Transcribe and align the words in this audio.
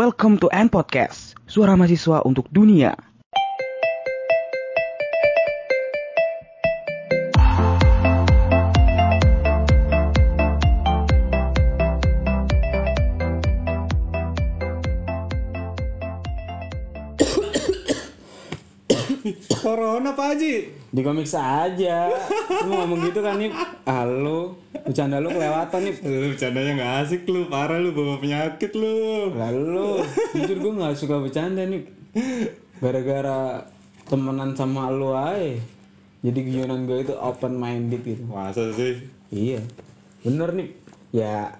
Welcome 0.00 0.40
to 0.40 0.48
N 0.48 0.72
Podcast, 0.72 1.36
suara 1.44 1.76
mahasiswa 1.76 2.24
untuk 2.24 2.48
dunia. 2.48 2.96
Haji. 20.30 20.62
Di 20.94 21.02
komik 21.02 21.26
saja. 21.26 22.06
Lu 22.62 22.70
ngomong 22.70 23.02
gitu 23.10 23.18
kan 23.18 23.34
nih. 23.34 23.50
Ah 23.82 24.06
lu, 24.06 24.54
bercanda 24.70 25.18
lu 25.18 25.26
kelewatan 25.26 25.90
nih. 25.90 25.94
Lu 26.06 26.26
bercandanya 26.30 26.72
gak 26.78 26.94
asik 27.02 27.22
lu, 27.26 27.50
parah 27.50 27.82
lu 27.82 27.90
bawa 27.90 28.22
penyakit 28.22 28.70
lu. 28.78 29.34
Lalu, 29.34 30.06
jujur 30.38 30.56
gue 30.62 30.72
gak 30.78 30.94
suka 30.94 31.18
bercanda 31.18 31.66
nih. 31.66 31.82
Gara-gara 32.78 33.66
temenan 34.06 34.54
sama 34.54 34.86
lu 34.94 35.10
aja. 35.10 35.58
Jadi 36.22 36.38
guyonan 36.46 36.86
gue 36.86 37.02
itu 37.02 37.14
open 37.18 37.58
minded 37.58 38.06
gitu. 38.06 38.22
Masa 38.30 38.70
sih? 38.70 39.02
Iya. 39.34 39.58
Bener 40.22 40.54
nih. 40.54 40.68
Ya, 41.10 41.58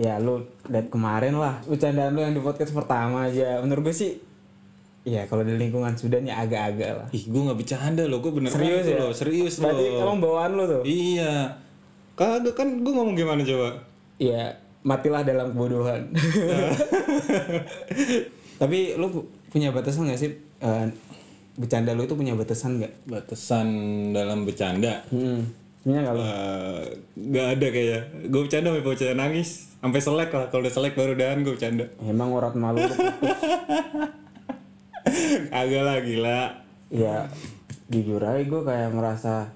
ya 0.00 0.16
lu 0.16 0.40
liat 0.72 0.88
kemarin 0.88 1.36
lah. 1.36 1.60
Bercandaan 1.68 2.16
lu 2.16 2.24
yang 2.24 2.32
di 2.32 2.40
podcast 2.40 2.72
pertama 2.72 3.28
aja. 3.28 3.60
Menurut 3.60 3.92
gue 3.92 3.96
sih, 3.96 4.16
ya 5.06 5.22
kalau 5.24 5.40
di 5.40 5.54
lingkungan 5.54 5.94
Sudan 5.94 6.26
ya 6.26 6.42
agak-agak 6.42 6.90
lah. 6.92 7.06
Ih, 7.08 7.24
gue 7.24 7.40
gak 7.40 7.54
bercanda 7.56 8.02
loh, 8.04 8.18
gue 8.18 8.32
bener 8.32 8.50
Serius 8.50 8.82
banget 8.82 8.90
ya? 8.90 8.98
loh, 8.98 9.12
serius 9.12 9.54
Berarti 9.56 9.84
loh. 9.86 10.02
emang 10.02 10.18
bawaan 10.18 10.50
lu 10.52 10.64
tuh? 10.66 10.82
Iya. 10.82 11.34
Kagak 12.12 12.52
kan 12.52 12.68
gue 12.76 12.90
ngomong 12.90 13.14
gimana 13.14 13.40
coba? 13.40 13.68
Iya, 14.16 14.50
matilah 14.82 15.22
dalam 15.22 15.52
kebodohan. 15.52 16.10
Tapi 18.56 18.78
lu 18.94 19.06
pu- 19.08 19.28
punya 19.48 19.70
batasan 19.70 20.08
gak 20.08 20.18
sih? 20.18 20.32
Eh, 20.56 20.86
bercanda 21.54 21.92
lu 21.92 22.02
itu 22.02 22.14
punya 22.14 22.32
batasan 22.32 22.80
gak? 22.80 22.92
Batasan 23.04 23.68
dalam 24.10 24.42
bercanda. 24.42 25.04
Hmm. 25.06 25.44
Punya 25.82 26.02
gak 26.02 26.12
lu? 26.12 26.20
Eh, 26.20 26.82
gak 27.30 27.46
ada 27.54 27.66
kayaknya. 27.68 28.00
Gue 28.26 28.40
bercanda 28.42 28.72
sampai 28.72 28.82
bercanda 28.82 29.14
nangis. 29.14 29.50
Sampai 29.76 30.00
selek 30.00 30.30
lah. 30.30 30.46
Kalau 30.48 30.60
udah 30.60 30.72
selek 30.72 30.94
baru 30.94 31.14
dahan 31.14 31.44
gue 31.44 31.52
bercanda. 31.52 31.84
Emang 32.02 32.32
urat 32.32 32.56
malu. 32.56 32.80
Agak 35.54 35.82
lah 35.82 35.98
gila. 36.02 36.40
Ya, 36.92 37.26
jujur 37.90 38.22
aja 38.22 38.42
gue 38.42 38.62
kayak 38.62 38.90
merasa 38.94 39.50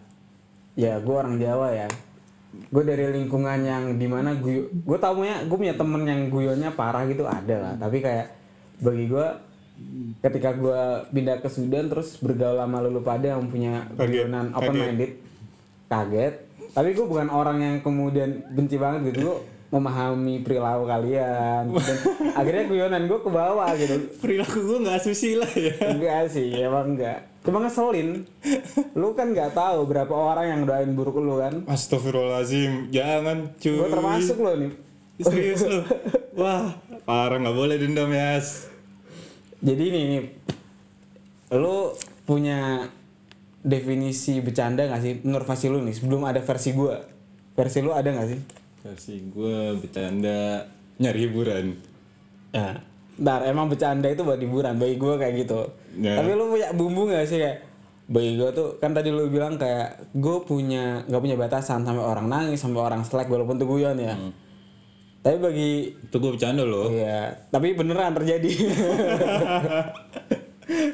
ya 0.74 0.98
gue 0.98 1.14
orang 1.14 1.38
Jawa 1.38 1.74
ya. 1.74 1.88
Gue 2.70 2.82
dari 2.82 3.06
lingkungan 3.14 3.62
yang 3.62 3.84
di 3.98 4.06
mana 4.10 4.34
gue 4.34 4.70
gue 4.70 4.98
tau 4.98 5.14
punya 5.14 5.46
gue 5.46 5.56
punya 5.58 5.74
temen 5.78 6.02
yang 6.06 6.30
guyonnya 6.30 6.74
parah 6.74 7.06
gitu 7.06 7.26
ada 7.26 7.56
lah. 7.58 7.74
Tapi 7.78 8.02
kayak 8.02 8.26
bagi 8.82 9.06
gue 9.06 9.26
ketika 10.20 10.50
gue 10.52 10.80
pindah 11.08 11.40
ke 11.40 11.48
Sudan 11.48 11.88
terus 11.88 12.20
bergaul 12.20 12.60
sama 12.60 12.84
lu 12.84 13.00
pada 13.00 13.36
yang 13.36 13.48
punya 13.48 13.88
guyonan 13.96 14.52
open 14.52 14.76
minded 14.76 15.12
kaget 15.88 16.34
tapi 16.76 16.94
gue 16.94 17.06
bukan 17.06 17.32
orang 17.32 17.58
yang 17.64 17.76
kemudian 17.80 18.44
benci 18.52 18.76
banget 18.76 19.10
gitu 19.10 19.18
gue 19.26 19.36
memahami 19.70 20.42
perilaku 20.42 20.84
kalian 20.84 21.70
dan 21.86 21.96
akhirnya 22.34 22.64
guyonan 22.66 23.06
gue 23.06 23.20
ke 23.22 23.30
bawah 23.30 23.70
gitu 23.78 23.96
Perilaku 24.18 24.58
gue 24.66 24.78
gak 24.82 25.00
susila 25.06 25.46
ya. 25.54 25.74
enggak 25.94 26.26
sih 26.26 26.50
emang 26.58 26.98
enggak 26.98 27.30
cuma 27.40 27.64
ngeselin 27.64 28.28
lu 28.92 29.16
kan 29.16 29.32
nggak 29.32 29.56
tahu 29.56 29.88
berapa 29.88 30.12
orang 30.12 30.46
yang 30.52 30.60
doain 30.68 30.92
buruk 30.92 31.16
lu 31.16 31.40
kan 31.40 31.64
Astagfirullahaladzim. 31.64 32.92
Jangan 32.92 33.56
cuy. 33.56 33.80
gue 33.80 33.88
termasuk 33.88 34.36
lo 34.36 34.52
nih 34.60 34.72
Serius 35.20 35.64
lu? 35.64 35.80
Wah, 36.40 36.72
parah 37.04 37.36
nggak 37.40 37.56
boleh 37.56 37.76
dendam 37.80 38.08
ya. 38.12 38.40
jadi 39.60 39.82
ini 39.88 40.00
nih 40.12 40.22
lu 41.56 41.96
punya 42.28 42.86
definisi 43.60 44.40
bercanda 44.40 44.88
gak 44.88 45.02
sih 45.04 45.12
menurut 45.24 45.44
versi 45.44 45.66
lu 45.68 45.80
nih 45.84 45.94
sebelum 45.96 46.24
ada 46.24 46.40
versi 46.40 46.72
gue 46.72 46.96
versi 47.52 47.78
lu 47.84 47.92
ada 47.92 48.08
gak 48.08 48.28
sih 48.32 48.40
Versi 48.80 49.20
gue 49.28 49.76
bercanda 49.76 50.64
nyari 50.96 51.20
hiburan. 51.28 51.64
Ya. 52.50 52.80
Ntar 53.20 53.44
emang 53.44 53.68
bercanda 53.68 54.08
itu 54.08 54.24
buat 54.24 54.40
hiburan 54.40 54.80
bagi 54.80 54.96
gue 54.96 55.14
kayak 55.20 55.34
gitu. 55.44 55.60
Ya. 56.00 56.16
Tapi 56.16 56.32
lu 56.32 56.48
punya 56.48 56.72
bumbu 56.72 57.08
gak 57.08 57.28
sih 57.28 57.36
kayak 57.36 57.68
bagi 58.10 58.34
gue 58.34 58.50
tuh 58.50 58.74
kan 58.82 58.90
tadi 58.90 59.14
lu 59.14 59.30
bilang 59.30 59.54
kayak 59.54 60.10
gue 60.18 60.36
punya 60.42 61.06
nggak 61.06 61.22
punya 61.22 61.36
batasan 61.38 61.86
sampai 61.86 62.02
orang 62.02 62.26
nangis 62.26 62.58
sampai 62.58 62.82
orang 62.82 63.06
selek 63.06 63.30
walaupun 63.30 63.54
tuh 63.54 63.70
guyon 63.70 63.94
ya. 64.02 64.18
Tapi 65.20 65.36
bagi 65.36 65.70
Itu 66.08 66.16
gue 66.18 66.34
bercanda 66.34 66.64
loh. 66.66 66.90
ya 66.90 67.30
tapi 67.52 67.76
beneran 67.76 68.16
terjadi. 68.16 68.50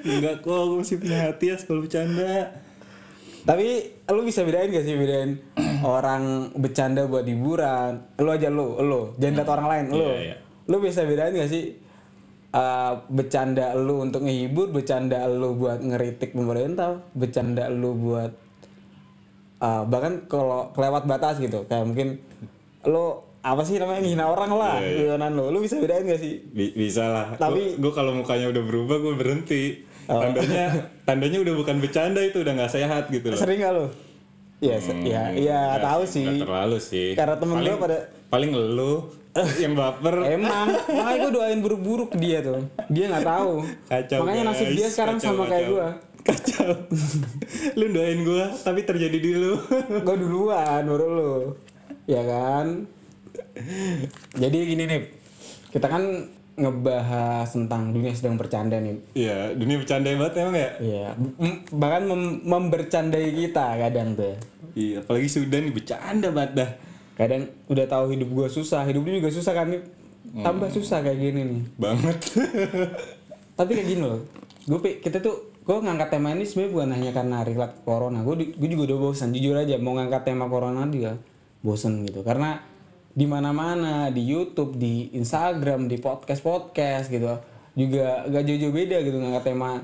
Enggak 0.07 0.41
kok, 0.41 0.61
gue 0.73 0.79
masih 0.81 0.97
punya 1.01 1.19
hati 1.29 1.53
ya 1.53 1.57
kalau 1.61 1.85
bercanda. 1.85 2.53
tapi 3.47 3.96
lu 4.07 4.23
bisa 4.23 4.47
bedain 4.47 4.71
gak 4.71 4.87
sih 4.87 4.95
bedain 4.95 5.31
orang 5.83 6.55
bercanda 6.55 7.05
buat 7.05 7.27
hiburan. 7.27 8.17
Lu 8.17 8.31
aja 8.31 8.47
lu, 8.47 8.79
lu 8.79 9.13
jangan 9.19 9.35
lihat 9.35 9.51
orang 9.51 9.67
lain 9.67 9.85
lu. 9.91 9.97
Iya, 9.99 10.15
iya. 10.23 10.37
Lu 10.67 10.77
bisa 10.79 11.03
bedain 11.03 11.35
gak 11.35 11.51
sih 11.51 11.75
uh, 12.55 13.03
bercanda 13.09 13.75
lu 13.75 14.01
untuk 14.01 14.23
ngehibur, 14.23 14.71
bercanda 14.71 15.27
lu 15.27 15.59
buat 15.59 15.83
ngeritik 15.83 16.33
pemerintah, 16.33 17.03
bercanda 17.13 17.67
lu 17.67 17.99
buat 17.99 18.31
uh, 19.59 19.83
bahkan 19.85 20.27
kalau 20.27 20.71
kelewat 20.71 21.03
batas 21.05 21.43
gitu, 21.43 21.67
kayak 21.67 21.87
mungkin 21.87 22.23
lu 22.87 23.19
apa 23.47 23.63
sih 23.63 23.79
namanya 23.79 24.03
ngehina 24.03 24.27
orang 24.27 24.51
lah, 24.59 24.83
Iya, 24.83 25.15
guyonan 25.15 25.39
lu. 25.39 25.55
Lu 25.55 25.59
bisa 25.63 25.79
bedain 25.79 26.03
gak 26.03 26.19
sih? 26.19 26.43
Bi- 26.51 26.75
bisa 26.75 27.07
lah. 27.07 27.27
Tapi- 27.39 27.79
gue 27.79 27.93
kalau 27.95 28.11
mukanya 28.11 28.51
udah 28.51 28.63
berubah 28.63 28.99
gue 28.99 29.15
berhenti. 29.15 29.86
Tandanya 30.07 30.65
tandanya 31.03 31.39
udah 31.43 31.55
bukan 31.55 31.77
bercanda 31.79 32.21
itu 32.23 32.41
udah 32.41 32.53
nggak 32.55 32.73
sehat 32.73 33.11
gitu 33.11 33.27
loh. 33.31 33.39
Sering 33.39 33.59
gak? 33.59 33.75
Iya, 34.57 34.77
se- 34.81 35.03
iya, 35.05 35.23
iya 35.37 35.61
Nggak 35.77 35.85
tahu 35.85 36.03
sih, 36.07 36.25
nggak 36.25 36.49
terlalu 36.49 36.79
sih. 36.81 37.09
Karena 37.13 37.37
temen 37.37 37.55
paling, 37.55 37.73
gua 37.73 37.83
pada- 37.85 38.07
paling 38.27 38.51
lu 38.55 38.95
yang 39.63 39.75
baper. 39.77 40.15
Emang, 40.25 40.67
makanya 40.73 41.19
gue 41.21 41.33
doain 41.35 41.61
buruk-buruk 41.61 42.11
dia 42.17 42.41
tuh. 42.41 42.65
Dia 42.89 43.05
nggak 43.13 43.27
tahu. 43.27 43.53
Kacau, 43.85 44.19
makanya 44.25 44.43
nasib 44.49 44.67
guys. 44.67 44.77
dia 44.77 44.89
sekarang 44.89 45.17
Kacau, 45.17 45.29
sama 45.29 45.45
kayak 45.45 45.61
kacau. 45.61 45.73
gue. 45.73 45.89
Kacau. 46.27 46.71
lu 47.77 47.87
doain 47.93 48.21
gue 48.25 48.45
tapi 48.65 48.81
terjadi 48.83 49.19
di 49.21 49.33
lu. 49.37 49.61
Gue 50.01 50.17
duluan 50.17 50.83
baru 50.83 51.07
lu. 51.07 51.35
Ya 52.07 52.25
kan? 52.25 52.89
Jadi 54.33 54.57
gini 54.67 54.85
nih. 54.87 55.01
Kita 55.69 55.87
kan 55.87 56.03
ngebahas 56.57 57.49
tentang 57.53 57.93
dunia 57.93 58.17
sedang 58.17 58.41
bercanda 58.41 58.81
nih. 58.81 58.97
Iya, 59.13 59.53
dunia 59.53 59.77
bercanda 59.77 60.09
banget 60.09 60.35
emang 60.41 60.57
ya. 60.57 60.71
Iya, 60.81 61.07
bahkan 61.77 62.03
mem- 62.09 62.41
membercandai 62.49 63.29
kita 63.37 63.77
kadang 63.77 64.17
tuh. 64.17 64.37
Iya, 64.73 65.05
apalagi 65.05 65.29
Sudan 65.29 65.69
nih 65.69 65.75
bercanda 65.77 66.29
banget 66.33 66.53
dah. 66.57 66.71
Kadang 67.17 67.49
udah 67.69 67.87
tahu 67.89 68.17
hidup 68.17 68.29
gue 68.33 68.49
susah, 68.49 68.85
hidup 68.89 69.05
dia 69.05 69.21
juga 69.21 69.31
susah 69.33 69.53
kan 69.53 69.69
nih. 69.69 69.83
Tambah 70.37 70.69
susah 70.73 71.01
kayak 71.01 71.17
gini 71.21 71.41
nih. 71.45 71.63
Banget. 71.77 72.19
Tapi 73.61 73.71
kayak 73.73 73.89
gini 73.89 74.03
loh. 74.05 74.21
Gue 74.69 75.01
kita 75.01 75.21
tuh 75.21 75.57
gue 75.65 75.77
ngangkat 75.77 76.09
tema 76.13 76.33
ini 76.37 76.45
sebenarnya 76.45 76.73
bukan 76.73 76.91
hanya 76.93 77.11
karena 77.17 77.39
relate 77.45 77.77
corona. 77.85 78.21
Gue 78.21 78.53
gue 78.53 78.69
juga 78.69 78.93
udah 78.93 78.99
bosan 79.01 79.33
jujur 79.33 79.57
aja 79.57 79.77
mau 79.81 79.97
ngangkat 79.97 80.29
tema 80.29 80.49
corona 80.49 80.85
dia 80.89 81.17
bosan 81.65 82.05
gitu. 82.05 82.21
Karena 82.21 82.61
di 83.17 83.25
mana-mana 83.25 84.13
di 84.13 84.21
YouTube, 84.21 84.77
di 84.77 85.09
Instagram, 85.17 85.89
di 85.89 85.97
podcast-podcast 85.97 87.09
gitu 87.09 87.33
juga 87.77 88.25
gak 88.29 88.45
jauh-jauh 88.45 88.73
beda 88.73 89.05
gitu 89.05 89.17
ngangkat 89.21 89.45
tema 89.53 89.81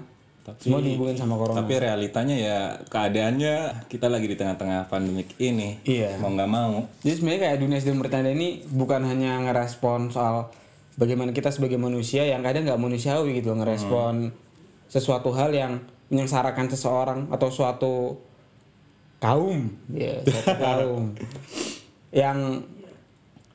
semua 0.58 0.82
dihubungin 0.82 1.14
sama 1.14 1.38
corona. 1.38 1.62
Tapi 1.62 1.74
realitanya 1.78 2.34
ya 2.34 2.58
keadaannya 2.90 3.86
kita 3.86 4.10
lagi 4.10 4.26
di 4.26 4.34
tengah-tengah 4.34 4.90
pandemik 4.90 5.38
ini. 5.38 5.78
Iya. 5.86 6.18
Mau 6.18 6.34
nggak 6.34 6.50
mau. 6.50 6.82
Jadi 7.06 7.14
sebenarnya 7.14 7.40
kayak 7.46 7.58
dunia 7.62 7.78
sedang 7.78 8.02
bercanda 8.02 8.30
ini 8.34 8.66
bukan 8.66 9.06
hanya 9.06 9.38
ngerespon 9.46 10.10
soal 10.10 10.50
bagaimana 10.98 11.30
kita 11.30 11.54
sebagai 11.54 11.78
manusia 11.78 12.26
yang 12.26 12.42
kadang 12.42 12.66
nggak 12.66 12.80
manusiawi 12.80 13.38
gitu 13.38 13.54
ngerespon 13.54 14.34
sesuatu 14.90 15.30
hal 15.30 15.54
yang 15.54 15.78
menyengsarakan 16.10 16.66
seseorang 16.68 17.20
atau 17.30 17.48
suatu 17.48 17.94
kaum, 19.22 19.70
ya 19.94 20.20
suatu 20.26 20.58
kaum 20.66 21.04
yang 22.12 22.66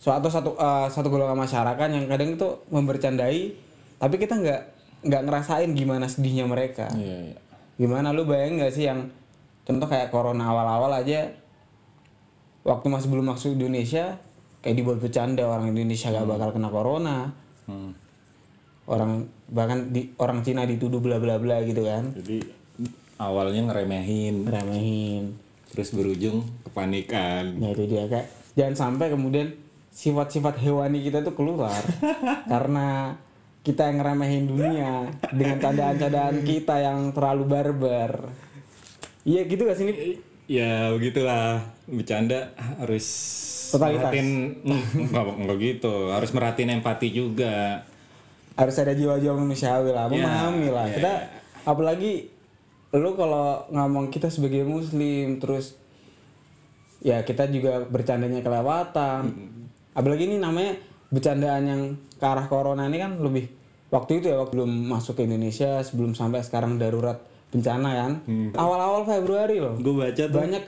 suatu 0.08 0.32
satu 0.32 0.52
eh, 0.56 0.88
satu 0.88 1.12
golongan 1.12 1.36
masyarakat 1.36 1.88
yang 1.92 2.08
kadang 2.08 2.40
itu 2.40 2.48
membercandai 2.72 3.52
tapi 4.00 4.16
kita 4.16 4.40
nggak 4.40 4.62
nggak 5.04 5.22
ngerasain 5.28 5.70
gimana 5.76 6.08
sedihnya 6.08 6.48
mereka. 6.48 6.88
Iya, 6.96 7.36
iya. 7.36 7.38
gimana 7.76 8.16
lu 8.16 8.24
bayang 8.24 8.56
nggak 8.56 8.72
sih 8.72 8.88
yang 8.88 9.12
contoh 9.68 9.84
kayak 9.92 10.08
corona 10.08 10.48
awal-awal 10.48 10.96
aja 10.96 11.28
waktu 12.64 12.88
masih 12.88 13.12
belum 13.12 13.36
masuk 13.36 13.60
Indonesia 13.60 14.16
kayak 14.64 14.76
dibuat 14.80 14.98
bercanda 15.04 15.44
orang 15.44 15.76
Indonesia 15.76 16.08
gak 16.10 16.24
bakal 16.24 16.50
kena 16.56 16.70
corona. 16.72 17.18
Hmm. 17.68 17.92
orang 18.88 19.28
bahkan 19.52 19.92
di 19.92 20.16
orang 20.16 20.40
Cina 20.48 20.64
dituduh 20.64 21.04
bla 21.04 21.20
bla 21.20 21.36
bla 21.36 21.60
gitu 21.68 21.84
kan. 21.84 22.16
Jadi 22.16 22.40
awalnya 23.20 23.68
ngeremehin, 23.68 24.48
remehin 24.48 25.36
terus 25.68 25.92
berujung 25.92 26.48
kepanikan. 26.64 27.60
nah 27.60 27.76
itu 27.76 27.84
dia 27.92 28.08
kayak 28.08 28.32
jangan 28.56 28.76
sampai 28.88 29.12
kemudian 29.12 29.52
sifat-sifat 29.92 30.62
hewani 30.62 31.02
kita 31.02 31.26
tuh 31.26 31.34
keluar 31.34 31.82
karena 32.52 33.18
kita 33.66 33.92
yang 33.92 34.00
ngeremehin 34.00 34.46
dunia 34.48 34.92
dengan 35.36 35.58
candaan-candaan 35.60 36.40
kita 36.48 36.80
yang 36.80 37.12
terlalu 37.12 37.44
barbar. 37.52 38.32
Iya 39.28 39.44
gitu 39.44 39.68
gak 39.68 39.76
sih 39.76 39.86
Nip? 39.92 39.98
Ya 40.48 40.96
begitulah 40.96 41.60
bercanda 41.84 42.56
harus 42.80 43.04
Totalitas. 43.76 44.08
merhatiin 44.08 44.30
Hmm, 44.64 45.12
enggak, 45.12 45.24
enggak 45.36 45.58
gitu 45.60 45.96
harus 46.16 46.32
merhatiin 46.32 46.72
empati 46.80 47.08
juga 47.12 47.84
harus 48.58 48.76
ada 48.82 48.96
jiwa-jiwa 48.96 49.38
manusiawi 49.38 49.92
lah, 49.94 50.10
memahami 50.10 50.74
lah. 50.74 50.90
iya, 50.90 50.96
Kita 50.98 51.14
apalagi 51.68 52.32
lu 52.96 53.14
kalau 53.14 53.68
ngomong 53.70 54.10
kita 54.10 54.32
sebagai 54.32 54.64
muslim 54.66 55.38
terus 55.38 55.76
ya 57.04 57.22
kita 57.22 57.52
juga 57.52 57.84
bercandanya 57.86 58.42
kelewatan. 58.42 59.54
Apalagi 59.98 60.30
ini 60.30 60.38
namanya 60.38 60.78
bercandaan 61.10 61.64
yang 61.66 61.82
ke 62.14 62.26
arah 62.26 62.46
corona 62.46 62.86
ini 62.86 63.02
kan 63.02 63.18
lebih 63.18 63.50
waktu 63.90 64.22
itu 64.22 64.30
ya 64.30 64.38
waktu 64.38 64.62
belum 64.62 64.94
masuk 64.94 65.18
ke 65.18 65.26
Indonesia 65.26 65.82
sebelum 65.82 66.14
sampai 66.14 66.46
sekarang 66.46 66.78
darurat 66.78 67.18
bencana 67.50 67.90
kan. 68.06 68.14
Awal-awal 68.54 69.10
Februari 69.10 69.58
loh. 69.58 69.74
gue 69.80 69.94
baca 69.98 70.24
tuh. 70.30 70.38
Banyak 70.38 70.64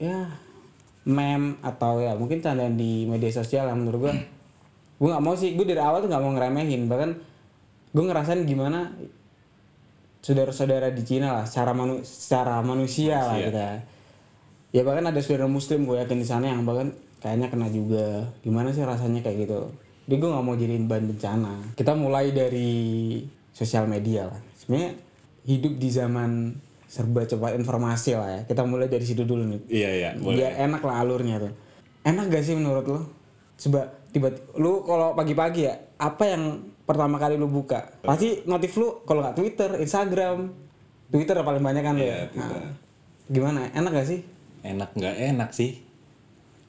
ya 0.00 0.32
meme 1.04 1.60
atau 1.60 2.00
ya 2.00 2.16
mungkin 2.16 2.40
candaan 2.40 2.80
di 2.80 3.04
media 3.04 3.28
sosial 3.28 3.68
yang 3.68 3.84
menurut 3.84 4.08
gua. 4.08 4.14
Gue 5.00 5.08
nggak 5.12 5.24
mau 5.24 5.34
sih 5.36 5.52
gue 5.56 5.66
dari 5.68 5.80
awal 5.80 6.00
tuh 6.00 6.08
nggak 6.08 6.22
mau 6.22 6.32
ngeremehin. 6.32 6.88
Bahkan 6.88 7.10
gue 7.90 8.04
ngerasain 8.06 8.48
gimana 8.48 8.96
saudara-saudara 10.20 10.92
di 10.92 11.02
Cina 11.04 11.36
lah 11.36 11.44
secara 11.44 11.72
manu 11.76 12.00
secara 12.06 12.64
manusia 12.64 13.18
lah 13.28 13.36
kita. 13.36 13.68
Ya 14.70 14.86
bahkan 14.86 15.04
ada 15.10 15.18
saudara 15.18 15.50
muslim 15.50 15.84
gue 15.84 15.98
yakin 15.98 16.18
di 16.22 16.28
sana 16.28 16.54
yang 16.54 16.62
bahkan 16.62 16.94
kayaknya 17.20 17.46
kena 17.52 17.68
juga. 17.68 18.26
Gimana 18.40 18.72
sih 18.72 18.82
rasanya 18.82 19.20
kayak 19.20 19.46
gitu? 19.46 19.60
Jadi 20.08 20.16
gue 20.18 20.28
nggak 20.32 20.44
mau 20.44 20.56
jadiin 20.58 20.90
bahan 20.90 21.04
bencana. 21.06 21.54
Kita 21.76 21.92
mulai 21.94 22.34
dari 22.34 22.72
sosial 23.54 23.86
media 23.86 24.26
lah. 24.26 24.40
Sebenarnya 24.58 24.98
hidup 25.46 25.78
di 25.78 25.88
zaman 25.92 26.56
serba 26.90 27.22
cepat 27.22 27.54
informasi 27.54 28.18
lah 28.18 28.28
ya. 28.34 28.40
Kita 28.48 28.66
mulai 28.66 28.90
dari 28.90 29.04
situ 29.06 29.22
dulu 29.22 29.46
nih. 29.46 29.60
Iya 29.70 29.90
iya 29.94 30.10
boleh. 30.18 30.42
Biar 30.42 30.52
enak 30.66 30.82
lah 30.82 30.96
alurnya 31.04 31.36
tuh. 31.38 31.52
Enak 32.02 32.32
gak 32.32 32.42
sih 32.42 32.56
menurut 32.56 32.84
lo 32.88 33.00
coba 33.60 33.92
tiba 34.08 34.32
lu 34.56 34.80
kalau 34.88 35.12
pagi-pagi 35.12 35.68
ya 35.68 35.76
apa 36.00 36.24
yang 36.24 36.72
pertama 36.88 37.20
kali 37.20 37.36
lu 37.36 37.46
buka? 37.46 38.00
Pasti 38.02 38.42
notif 38.48 38.74
lu 38.80 39.04
kalau 39.04 39.22
nggak 39.22 39.36
Twitter 39.36 39.70
Instagram. 39.78 40.50
Twitter 41.12 41.36
paling 41.44 41.62
banyak 41.62 41.82
kan 41.84 41.94
lu 41.94 42.02
ya? 42.02 42.08
Iya, 42.08 42.18
Twitter. 42.32 42.60
Nah, 42.64 42.72
gimana? 43.30 43.60
Enak 43.76 43.92
gak 43.94 44.08
sih? 44.08 44.20
Enak 44.64 44.90
nggak 44.96 45.16
enak 45.36 45.50
sih 45.54 45.89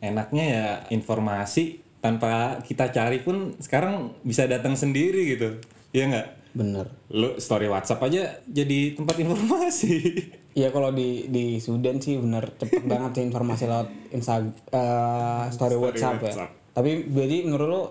enaknya 0.01 0.45
ya 0.45 0.67
informasi 0.89 1.79
tanpa 2.01 2.59
kita 2.65 2.89
cari 2.89 3.21
pun 3.21 3.53
sekarang 3.61 4.17
bisa 4.25 4.49
datang 4.49 4.73
sendiri 4.73 5.37
gitu 5.37 5.61
Iya 5.93 6.03
nggak 6.09 6.27
bener 6.51 6.91
lu 7.13 7.39
story 7.39 7.71
WhatsApp 7.71 8.03
aja 8.11 8.43
jadi 8.43 8.97
tempat 8.97 9.15
informasi 9.23 9.93
Iya 10.51 10.67
kalau 10.75 10.91
di 10.91 11.31
di 11.31 11.63
Sudan 11.63 12.03
sih 12.03 12.19
bener 12.19 12.51
cepet 12.59 12.83
banget 12.83 13.11
sih 13.15 13.23
informasi 13.23 13.71
lewat 13.71 13.87
Insta 14.11 14.43
eh, 14.51 15.45
story, 15.47 15.79
WhatsApp, 15.79 16.19
ya. 16.19 16.23
WhatsApp. 16.27 16.51
Tapi 16.75 17.07
jadi 17.07 17.37
menurut 17.47 17.67
lo 17.71 17.83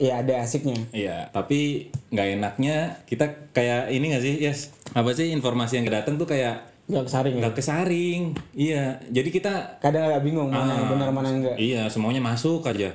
ya 0.00 0.24
ada 0.24 0.40
asiknya. 0.40 0.80
Iya, 0.96 1.28
tapi 1.28 1.92
nggak 2.08 2.28
enaknya 2.40 2.76
kita 3.04 3.52
kayak 3.52 3.92
ini 3.92 4.16
nggak 4.16 4.24
sih, 4.24 4.34
yes? 4.40 4.72
Apa 4.96 5.12
sih 5.12 5.28
informasi 5.28 5.76
yang 5.76 5.92
datang 5.92 6.16
tuh 6.16 6.24
kayak 6.24 6.69
Gak 6.90 7.04
kesaring 7.06 7.34
ya. 7.36 7.50
kesaring. 7.50 8.22
Iya, 8.52 8.84
jadi 9.06 9.28
kita 9.28 9.52
Kadang 9.78 10.04
agak 10.04 10.22
bingung 10.22 10.50
mana 10.50 10.74
yang 10.74 10.84
Ah, 10.84 10.90
benar 10.90 11.08
mana 11.08 11.26
yang 11.28 11.38
enggak. 11.40 11.56
Iya, 11.56 11.82
semuanya 11.86 12.18
masuk 12.20 12.62
aja. 12.62 12.90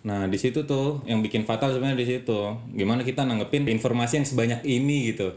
Nah, 0.00 0.24
di 0.24 0.36
situ 0.36 0.64
tuh 0.64 1.04
yang 1.04 1.20
bikin 1.20 1.44
fatal 1.44 1.68
sebenarnya 1.70 2.00
di 2.00 2.08
situ. 2.08 2.40
Gimana 2.72 3.02
kita 3.02 3.22
nanggepin 3.22 3.68
informasi 3.68 4.16
yang 4.16 4.26
sebanyak 4.26 4.60
ini 4.62 5.12
gitu. 5.12 5.28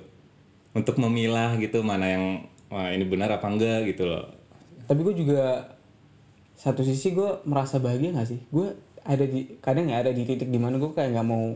Untuk 0.72 0.96
memilah 0.98 1.58
gitu 1.58 1.84
mana 1.84 2.08
yang 2.08 2.24
wah 2.68 2.88
ini 2.88 3.04
benar 3.04 3.30
apa 3.30 3.46
enggak 3.46 3.84
gitu 3.86 4.08
loh. 4.08 4.24
Tapi 4.84 5.00
gue 5.02 5.16
juga 5.18 5.68
satu 6.54 6.82
sisi 6.82 7.12
gue 7.12 7.44
merasa 7.44 7.78
bahagia 7.78 8.14
gak 8.14 8.30
sih? 8.30 8.40
Gue 8.48 8.72
ada 9.02 9.22
di 9.22 9.60
kadang 9.60 9.86
nggak 9.86 10.02
ada 10.02 10.12
di 10.12 10.24
titik 10.24 10.48
di 10.48 10.56
mana 10.56 10.78
gue 10.78 10.88
kayak 10.90 11.12
nggak 11.12 11.28
mau 11.28 11.52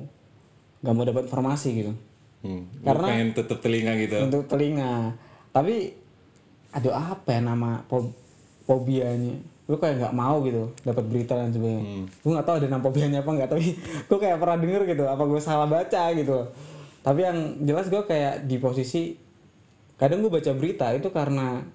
nggak 0.77 0.94
mau 0.94 1.03
dapat 1.03 1.23
informasi 1.25 1.69
gitu 1.73 1.94
Hmm, 2.38 2.69
Karena- 2.81 3.07
pengen 3.07 3.30
tutup 3.33 3.57
telinga 3.57 3.97
gitu. 3.97 4.13
untuk 4.21 4.45
telinga. 4.45 5.09
Tapi 5.50 5.89
aduh 6.77 6.94
apa 6.94 7.29
ya 7.33 7.41
nama 7.41 7.81
fobianya? 8.69 9.41
Lu 9.68 9.75
kayak 9.75 10.00
nggak 10.00 10.15
mau 10.15 10.39
gitu 10.45 10.71
dapat 10.85 11.03
berita 11.09 11.33
dan 11.35 11.51
sebagainya. 11.51 11.83
Hmm. 11.83 12.06
Gue 12.07 12.31
nggak 12.38 12.45
tahu 12.47 12.56
ada 12.62 12.68
nama 12.69 12.83
fobianya 12.85 13.19
apa 13.25 13.31
nggak, 13.33 13.50
tapi 13.51 13.65
gue 14.09 14.18
kayak 14.21 14.38
pernah 14.38 14.57
denger 14.62 14.81
gitu. 14.85 15.03
Apa 15.09 15.24
gue 15.25 15.41
salah 15.41 15.68
baca 15.68 16.03
gitu? 16.13 16.38
Tapi 17.01 17.19
yang 17.24 17.38
jelas 17.65 17.89
gue 17.89 18.03
kayak 18.06 18.45
di 18.45 18.62
posisi 18.62 19.15
kadang 19.97 20.21
gue 20.21 20.29
baca 20.29 20.51
berita 20.53 20.94
itu 20.94 21.09
karena 21.09 21.65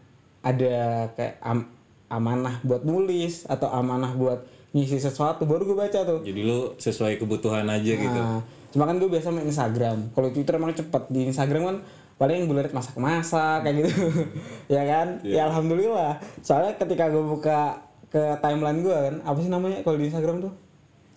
ada 0.41 1.09
kayak 1.19 1.43
am- 1.43 1.71
amanah 2.07 2.61
buat 2.63 2.87
nulis 2.87 3.49
atau 3.49 3.67
amanah 3.73 4.15
buat 4.15 4.45
ngisi 4.73 5.01
sesuatu 5.01 5.45
baru 5.45 5.69
gue 5.69 5.77
baca 5.77 5.99
tuh. 6.05 6.21
Jadi 6.25 6.41
lu 6.45 6.73
sesuai 6.81 7.21
kebutuhan 7.21 7.69
aja 7.69 7.93
gitu. 7.93 8.21
Nah, 8.21 8.41
cuma 8.73 8.89
kan 8.89 8.97
gue 8.97 9.09
biasa 9.09 9.29
main 9.29 9.45
Instagram. 9.49 10.13
Kalau 10.17 10.29
Twitter 10.33 10.57
emang 10.57 10.73
cepet. 10.73 11.03
Di 11.13 11.29
Instagram 11.29 11.63
kan 11.69 11.77
paling 12.23 12.47
liat 12.47 12.71
masak-masak 12.71 13.67
kayak 13.67 13.83
gitu. 13.83 13.91
ya 14.79 14.83
kan? 14.87 15.19
Ya 15.27 15.51
alhamdulillah. 15.51 16.23
Soalnya 16.39 16.79
ketika 16.79 17.11
gue 17.11 17.19
buka 17.19 17.83
ke 18.07 18.39
timeline 18.39 18.79
gue 18.87 18.95
kan, 18.95 19.15
apa 19.27 19.39
sih 19.43 19.51
namanya 19.51 19.83
kalau 19.83 19.99
di 19.99 20.07
Instagram 20.07 20.47
tuh? 20.47 20.55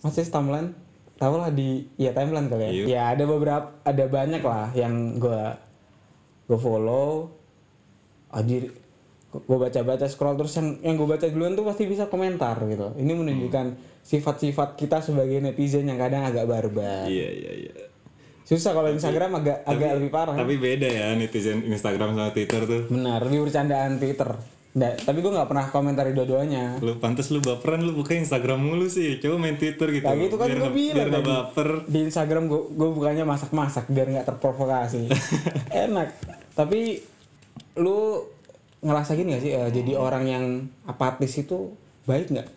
Masih 0.02 0.26
timeline? 0.26 0.74
Tahu 1.14 1.34
lah 1.38 1.54
di 1.54 1.86
ya 1.94 2.10
timeline 2.10 2.50
kali 2.50 2.62
ya. 2.66 2.70
Iya. 2.74 2.84
Ya 2.90 3.02
ada 3.14 3.24
beberapa 3.30 3.78
ada 3.86 4.04
banyak 4.10 4.42
lah 4.42 4.74
yang 4.74 5.22
gue 5.22 5.42
gue 6.50 6.58
follow. 6.58 7.30
Anjir 8.34 8.74
gue 9.30 9.58
baca-baca 9.60 10.08
scroll 10.10 10.34
terus 10.34 10.58
yang 10.58 10.80
yang 10.82 10.94
gue 10.98 11.06
baca 11.06 11.28
duluan 11.30 11.54
tuh 11.54 11.62
pasti 11.62 11.86
bisa 11.86 12.10
komentar 12.10 12.58
gitu. 12.66 12.98
Ini 12.98 13.12
menunjukkan 13.14 13.66
sifat-sifat 14.02 14.74
kita 14.74 14.98
sebagai 14.98 15.38
netizen 15.38 15.86
yang 15.86 16.02
kadang 16.02 16.26
agak 16.26 16.50
barbar. 16.50 17.06
Iya, 17.06 17.30
iya, 17.30 17.52
iya. 17.68 17.74
Susah 18.46 18.70
kalau 18.70 18.86
Instagram 18.94 19.42
agak 19.42 19.66
agak 19.66 19.98
lebih 19.98 20.10
parah. 20.14 20.38
Tapi 20.38 20.54
beda 20.54 20.86
ya 20.86 21.06
netizen 21.18 21.66
Instagram 21.66 22.14
sama 22.14 22.30
Twitter 22.30 22.62
tuh. 22.62 22.82
Benar, 22.86 23.18
lebih 23.26 23.50
bercandaan 23.50 23.98
Twitter. 23.98 24.30
Nggak, 24.76 25.08
tapi 25.08 25.18
gue 25.24 25.32
nggak 25.32 25.48
pernah 25.48 25.66
komentari 25.72 26.12
dua-duanya. 26.12 26.78
Lu 26.84 27.00
pantas 27.00 27.32
lu 27.32 27.42
baperan 27.42 27.82
lu 27.82 27.96
buka 27.96 28.14
Instagram 28.14 28.60
mulu 28.60 28.86
sih. 28.86 29.18
Coba 29.18 29.40
main 29.40 29.56
Twitter 29.58 29.88
gitu. 29.88 30.04
Kayak 30.04 30.30
gitu 30.30 30.36
kan 30.38 30.46
biar 30.46 30.58
gue 30.62 30.72
bilang 30.76 30.94
biar 30.94 31.08
tadi. 31.10 31.26
baper. 31.32 31.68
Di 31.90 31.98
Instagram 32.06 32.42
gue 32.46 32.60
gue 32.76 32.88
bukanya 32.92 33.24
masak-masak 33.26 33.90
biar 33.90 34.06
nggak 34.14 34.26
terprovokasi. 34.30 35.10
Enak. 35.88 36.14
Tapi 36.54 37.00
lu 37.82 38.20
ngerasa 38.84 39.16
gini 39.16 39.34
gak 39.34 39.42
sih 39.42 39.52
eh, 39.56 39.70
jadi 39.72 39.92
orang 39.98 40.24
yang 40.28 40.44
apatis 40.84 41.34
itu 41.40 41.72
baik 42.04 42.30
nggak? 42.30 42.48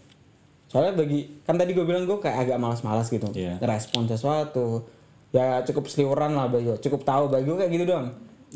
Soalnya 0.69 0.99
bagi 0.99 1.25
kan 1.47 1.57
tadi 1.57 1.73
gue 1.73 1.87
bilang 1.87 2.05
gue 2.05 2.19
kayak 2.19 2.45
agak 2.45 2.57
malas-malas 2.61 3.07
gitu. 3.07 3.31
Iya. 3.33 3.57
Respon 3.63 4.05
sesuatu. 4.05 4.98
Ya 5.29 5.61
cukup 5.61 5.85
seliuran 5.85 6.33
lah 6.33 6.49
bagi 6.49 6.65
gue. 6.69 6.77
Cukup 6.81 7.05
tahu 7.05 7.29
bagi 7.29 7.45
gue 7.45 7.57
kayak 7.57 7.71
gitu 7.71 7.85
doang. 7.85 8.07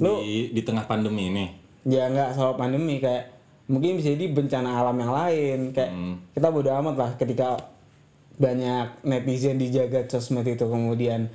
Lu 0.02 0.26
Di, 0.26 0.50
di 0.50 0.62
tengah 0.66 0.86
pandemi 0.90 1.30
ini. 1.30 1.46
ya 1.86 2.10
nggak 2.10 2.34
soal 2.34 2.58
pandemi. 2.58 2.98
Kayak 2.98 3.30
mungkin 3.70 4.02
bisa 4.02 4.14
jadi 4.18 4.26
bencana 4.34 4.70
alam 4.82 4.98
yang 4.98 5.14
lain. 5.14 5.60
Kayak 5.72 5.92
kita 6.34 6.48
bodo 6.50 6.70
amat 6.74 6.96
lah 6.98 7.12
ketika 7.14 7.62
banyak 8.34 9.06
netizen 9.06 9.62
di 9.62 9.70
jagat 9.70 10.10
sosmed 10.10 10.50
itu. 10.50 10.66
Kemudian 10.66 11.30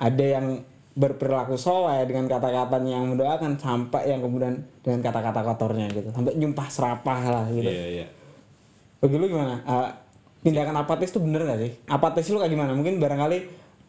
ada 0.00 0.24
yang 0.24 0.64
berperilaku 0.98 1.54
soalnya 1.54 2.10
dengan 2.10 2.26
kata-katanya 2.26 2.98
yang 2.98 3.06
mendoakan 3.14 3.54
sampai 3.54 4.10
yang 4.10 4.18
kemudian 4.18 4.66
dengan 4.82 4.98
kata-kata 5.04 5.40
kotornya 5.44 5.86
gitu. 5.92 6.08
Sampai 6.10 6.34
nyumpah 6.34 6.66
serapah 6.72 7.20
lah 7.22 7.46
gitu. 7.52 7.70
Iya, 7.70 7.86
iya. 8.02 8.06
bagi 8.98 9.14
lu 9.14 9.30
gimana? 9.30 9.62
Eh, 9.62 9.88
tindakan 10.42 10.82
apatis 10.82 11.14
tuh 11.14 11.22
bener 11.22 11.46
gak 11.46 11.60
sih? 11.62 11.70
Apatis 11.86 12.26
lu 12.34 12.42
kayak 12.42 12.50
gimana? 12.50 12.74
Mungkin 12.74 12.98
barangkali 12.98 13.38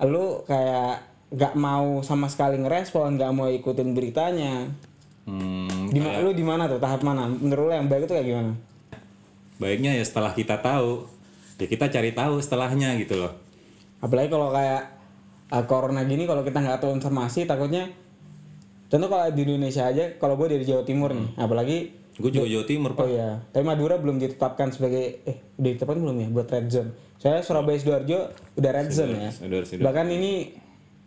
lu 0.07 0.43
kayak 0.47 1.03
nggak 1.29 1.53
mau 1.59 1.99
sama 2.01 2.31
sekali 2.31 2.57
ngerespon 2.61 3.19
nggak 3.19 3.31
mau 3.35 3.51
ikutin 3.51 3.91
beritanya. 3.91 4.71
Hmm, 5.27 5.91
di 5.93 5.99
lu 6.01 6.33
di 6.33 6.41
mana 6.41 6.65
tuh? 6.65 6.81
Tahap 6.81 7.03
mana? 7.05 7.27
Menurut 7.29 7.69
lu 7.69 7.73
yang 7.75 7.85
baik 7.91 8.07
itu 8.07 8.13
kayak 8.15 8.27
gimana? 8.27 8.51
Baiknya 9.59 9.91
ya 9.93 10.03
setelah 10.07 10.31
kita 10.33 10.57
tahu, 10.57 11.05
ya 11.59 11.67
kita 11.67 11.91
cari 11.91 12.15
tahu 12.15 12.39
setelahnya 12.39 12.95
gitu 12.97 13.19
loh. 13.19 13.33
apalagi 13.99 14.31
kalau 14.31 14.55
kayak 14.55 14.95
uh, 15.51 15.63
corona 15.67 16.07
gini 16.07 16.23
kalau 16.23 16.47
kita 16.47 16.63
nggak 16.63 16.79
tahu 16.79 16.95
informasi 16.95 17.43
takutnya 17.43 17.91
contoh 18.87 19.11
kalau 19.11 19.27
di 19.35 19.41
Indonesia 19.43 19.85
aja 19.85 20.15
kalau 20.17 20.39
gue 20.39 20.55
dari 20.55 20.63
Jawa 20.63 20.87
Timur 20.87 21.11
nih 21.11 21.35
apalagi 21.35 21.98
Gue 22.19 22.29
juga 22.29 22.51
Jawa 22.51 22.65
Timur, 22.67 22.91
oh 22.91 22.97
Pak. 22.99 23.05
iya 23.07 23.29
tapi 23.49 23.63
Madura 23.63 23.95
belum 23.95 24.19
ditetapkan 24.19 24.69
sebagai 24.69 25.23
eh 25.23 25.39
udah 25.55 25.69
ditetapkan 25.71 25.97
belum 25.97 26.15
ya 26.19 26.27
buat 26.29 26.47
red 26.47 26.67
zone 26.67 26.89
saya 27.15 27.39
Surabaya 27.39 27.79
sidoarjo 27.79 28.19
udah 28.59 28.71
red 28.75 28.89
zone 28.91 29.13
ya 29.15 29.31
sudah. 29.31 29.63
bahkan 29.79 30.07
ini 30.11 30.51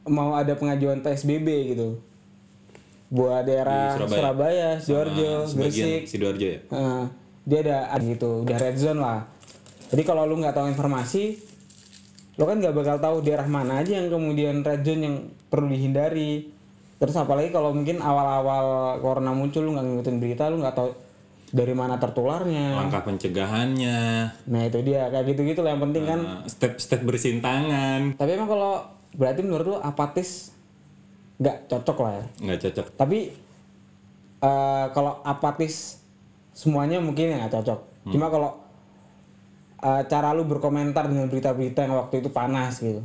mau 0.08 0.32
ada 0.34 0.56
pengajuan 0.56 1.04
PSBB 1.04 1.76
gitu 1.76 2.00
buat 3.12 3.44
daerah 3.44 3.92
Di 3.92 4.08
Surabaya. 4.08 4.16
Surabaya, 4.16 4.68
Sidoarjo, 4.80 5.32
sebagian 5.44 5.84
Gresik 5.84 6.02
Sidoarjo 6.08 6.46
ya. 6.48 6.60
Heeh. 6.72 7.04
dia 7.44 7.58
ada 7.60 7.78
ada 7.92 8.04
gitu 8.08 8.30
udah 8.42 8.56
red 8.56 8.76
zone 8.80 9.00
lah 9.04 9.20
jadi 9.92 10.02
kalau 10.02 10.24
lu 10.24 10.40
nggak 10.40 10.56
tahu 10.56 10.66
informasi 10.72 11.36
lo 12.40 12.48
kan 12.48 12.56
nggak 12.56 12.72
bakal 12.72 12.96
tahu 12.96 13.16
daerah 13.20 13.44
mana 13.44 13.84
aja 13.84 14.00
yang 14.00 14.08
kemudian 14.08 14.64
red 14.64 14.80
zone 14.80 15.02
yang 15.04 15.16
perlu 15.52 15.68
dihindari 15.68 16.48
terus 17.02 17.18
apalagi 17.18 17.50
kalau 17.50 17.74
mungkin 17.74 17.98
awal-awal 17.98 18.94
corona 19.02 19.34
muncul 19.34 19.66
lu 19.66 19.74
nggak 19.74 19.82
ngikutin 19.82 20.16
berita 20.22 20.46
lu 20.46 20.62
nggak 20.62 20.78
tahu 20.78 20.94
dari 21.52 21.74
mana 21.74 21.98
tertularnya. 22.00 22.78
Langkah 22.78 23.02
pencegahannya. 23.04 23.98
Nah 24.48 24.62
itu 24.64 24.78
dia 24.86 25.10
kayak 25.10 25.34
gitu 25.34 25.40
gitu 25.44 25.60
lah 25.60 25.76
yang 25.76 25.82
penting 25.84 26.06
kan. 26.08 26.20
Nah, 26.22 26.40
step-step 26.48 27.04
bersihin 27.04 27.44
tangan. 27.44 28.16
Tapi 28.16 28.30
emang 28.32 28.48
kalau 28.48 28.86
berarti 29.12 29.44
menurut 29.44 29.66
lu 29.66 29.78
apatis 29.82 30.54
nggak 31.36 31.68
cocok 31.68 31.98
lah 32.00 32.12
ya? 32.16 32.24
Nggak 32.40 32.58
cocok. 32.64 32.86
Tapi 32.96 33.18
eh, 34.40 34.86
kalau 34.96 35.20
apatis 35.26 36.00
semuanya 36.56 37.02
mungkin 37.04 37.34
ya 37.34 37.44
nggak 37.44 37.52
cocok. 37.60 37.80
Cuma 38.08 38.32
kalau 38.32 38.56
eh, 39.82 40.02
cara 40.08 40.32
lu 40.32 40.48
berkomentar 40.48 41.04
dengan 41.04 41.28
berita-berita 41.28 41.84
yang 41.84 42.00
waktu 42.00 42.24
itu 42.24 42.32
panas 42.32 42.80
gitu. 42.80 43.04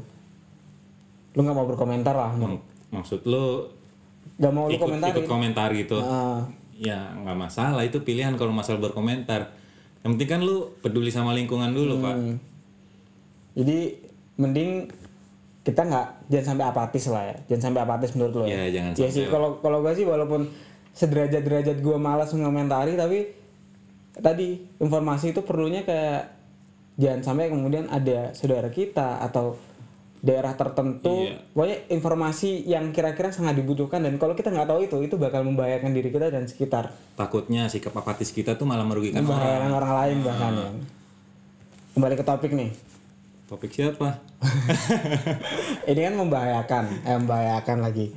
Lu 1.36 1.40
nggak 1.44 1.58
mau 1.58 1.68
berkomentar 1.68 2.16
lah 2.16 2.32
Mak- 2.32 2.64
maksud 2.96 3.28
lu 3.28 3.76
nggak 4.38 4.54
mau 4.54 4.66
ikut, 4.70 4.82
komentar 4.82 5.08
ikut 5.14 5.26
komentar 5.26 5.70
gitu. 5.74 5.98
Ah, 6.02 6.46
ya 6.78 7.14
nggak 7.18 7.38
masalah. 7.38 7.82
Itu 7.84 8.06
pilihan 8.06 8.38
kalau 8.38 8.54
masalah 8.54 8.78
berkomentar. 8.82 9.54
Yang 10.06 10.10
penting 10.18 10.30
kan 10.30 10.42
lu 10.46 10.78
peduli 10.80 11.10
sama 11.10 11.34
lingkungan 11.34 11.74
dulu 11.74 12.00
pak. 12.00 12.16
Hmm. 12.16 12.38
jadi 13.58 13.98
mending 14.38 14.86
kita 15.66 15.82
nggak 15.82 16.30
jangan 16.30 16.46
sampai 16.54 16.66
apatis 16.70 17.04
lah 17.10 17.24
ya. 17.26 17.38
Jangan 17.50 17.64
sampai 17.74 17.82
apatis 17.82 18.10
menurut 18.14 18.34
lo 18.38 18.46
Ya, 18.46 18.70
jangan 18.70 18.94
ya 18.94 19.10
sih 19.10 19.26
kalau 19.28 19.58
kalau 19.60 19.82
gue 19.82 19.94
sih 19.98 20.06
walaupun 20.06 20.46
sederajat 20.94 21.42
derajat 21.46 21.78
gue 21.82 21.98
malas 21.98 22.34
mengomentari 22.34 22.98
tapi 22.98 23.30
tadi 24.18 24.66
informasi 24.82 25.34
itu 25.34 25.46
perlunya 25.46 25.86
kayak 25.86 26.34
jangan 26.98 27.22
sampai 27.22 27.54
kemudian 27.54 27.86
ada 27.94 28.34
saudara 28.34 28.74
kita 28.74 29.22
atau 29.22 29.54
daerah 30.18 30.58
tertentu 30.58 31.30
Iya. 31.30 31.38
pokoknya 31.54 31.78
informasi 31.94 32.66
yang 32.66 32.90
kira-kira 32.90 33.30
sangat 33.30 33.54
dibutuhkan 33.54 34.02
dan 34.02 34.18
kalau 34.18 34.34
kita 34.34 34.50
nggak 34.50 34.66
tahu 34.66 34.80
itu 34.82 34.98
itu 35.06 35.16
bakal 35.16 35.46
membahayakan 35.46 35.94
diri 35.94 36.10
kita 36.10 36.34
dan 36.34 36.50
sekitar. 36.50 36.90
Takutnya 37.14 37.70
sikap 37.70 37.94
apatis 37.94 38.34
kita 38.34 38.58
tuh 38.58 38.66
malah 38.66 38.82
merugikan 38.82 39.22
orang. 39.22 39.70
orang 39.70 39.94
lain 40.04 40.18
bahkan 40.26 40.52
ya. 40.58 40.70
Kembali 41.94 42.16
ke 42.18 42.26
topik 42.26 42.52
nih. 42.54 42.70
Topik 43.48 43.72
siapa? 43.72 44.20
Ini 45.90 46.02
kan 46.04 46.16
membahayakan 46.20 46.84
eh 47.06 47.18
membahayakan 47.18 47.78
lagi. 47.80 48.12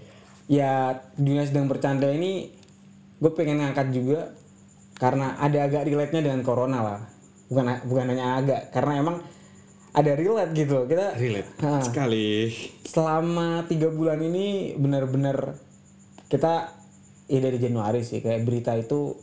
Ya 0.50 0.98
dunia 1.14 1.46
sedang 1.46 1.70
bercanda 1.70 2.10
ini 2.10 2.50
gue 3.20 3.30
pengen 3.36 3.62
ngangkat 3.62 3.94
juga 3.94 4.34
karena 4.98 5.38
ada 5.38 5.68
agak 5.68 5.86
relate 5.86 6.12
nya 6.16 6.20
dengan 6.26 6.40
corona 6.42 6.78
lah. 6.82 7.00
Bukan 7.46 7.64
bukan 7.86 8.04
hanya 8.10 8.42
agak 8.42 8.74
karena 8.74 8.92
emang 8.98 9.16
ada 9.90 10.12
relate 10.14 10.52
gitu. 10.54 10.86
Kita 10.86 11.18
relate 11.18 11.50
Ha. 11.60 11.82
sekali. 11.82 12.50
Selama 12.86 13.66
tiga 13.66 13.90
bulan 13.90 14.22
ini 14.22 14.74
benar-benar 14.74 15.54
kita 16.30 16.70
ya 17.26 17.38
dari 17.38 17.58
Januari 17.58 18.02
sih 18.02 18.18
kayak 18.18 18.42
berita 18.42 18.74
itu 18.74 19.14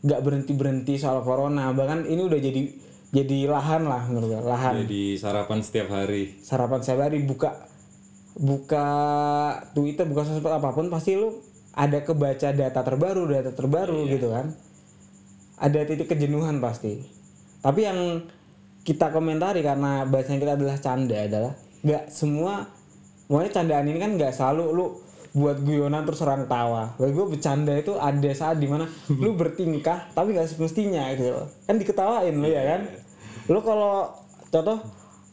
nggak 0.00 0.20
berhenti 0.22 0.52
berhenti 0.54 0.94
soal 0.96 1.22
corona. 1.22 1.70
Bahkan 1.70 2.06
ini 2.06 2.22
udah 2.22 2.40
jadi 2.40 2.62
jadi 3.10 3.38
lahan 3.50 3.90
lah 3.90 4.06
menurut 4.06 4.28
gue 4.30 4.42
lahan. 4.42 4.74
Jadi 4.86 5.18
sarapan 5.18 5.58
setiap 5.60 5.88
hari. 5.90 6.38
Sarapan 6.42 6.78
setiap 6.78 7.00
hari 7.06 7.18
buka 7.22 7.66
buka 8.38 8.86
Twitter 9.74 10.06
buka 10.06 10.22
sosmed 10.22 10.46
apa 10.46 10.70
pun 10.70 10.86
pasti 10.88 11.18
lu 11.18 11.34
ada 11.74 12.02
kebaca 12.02 12.50
data 12.54 12.80
terbaru 12.82 13.26
data 13.26 13.50
terbaru 13.50 14.06
gitu 14.06 14.30
kan. 14.30 14.54
Ada 15.60 15.84
titik 15.84 16.08
kejenuhan 16.08 16.58
pasti. 16.58 17.02
Tapi 17.60 17.80
yang 17.84 17.98
kita 18.84 19.12
komentari 19.12 19.60
karena 19.60 20.08
bahasanya 20.08 20.38
kita 20.40 20.52
adalah 20.56 20.76
canda 20.80 21.16
adalah 21.16 21.52
nggak 21.80 22.04
semua 22.12 22.68
pokoknya 23.28 23.50
candaan 23.52 23.86
ini 23.88 23.98
kan 24.00 24.10
nggak 24.16 24.32
selalu 24.32 24.64
lu 24.72 24.86
buat 25.30 25.62
guyonan 25.62 26.02
terus 26.02 26.20
orang 26.26 26.50
tawa 26.50 26.98
gue 26.98 27.26
bercanda 27.30 27.70
itu 27.78 27.94
ada 27.94 28.30
saat 28.34 28.58
di 28.58 28.66
mana 28.66 28.90
lu 29.08 29.36
bertingkah 29.40 30.10
tapi 30.10 30.34
nggak 30.34 30.50
semestinya 30.50 31.06
gitu 31.14 31.46
kan 31.68 31.76
diketawain 31.78 32.34
lu 32.34 32.48
ya 32.50 32.62
kan? 32.76 32.80
lu 33.46 33.58
kalau 33.62 34.10
contoh 34.50 34.78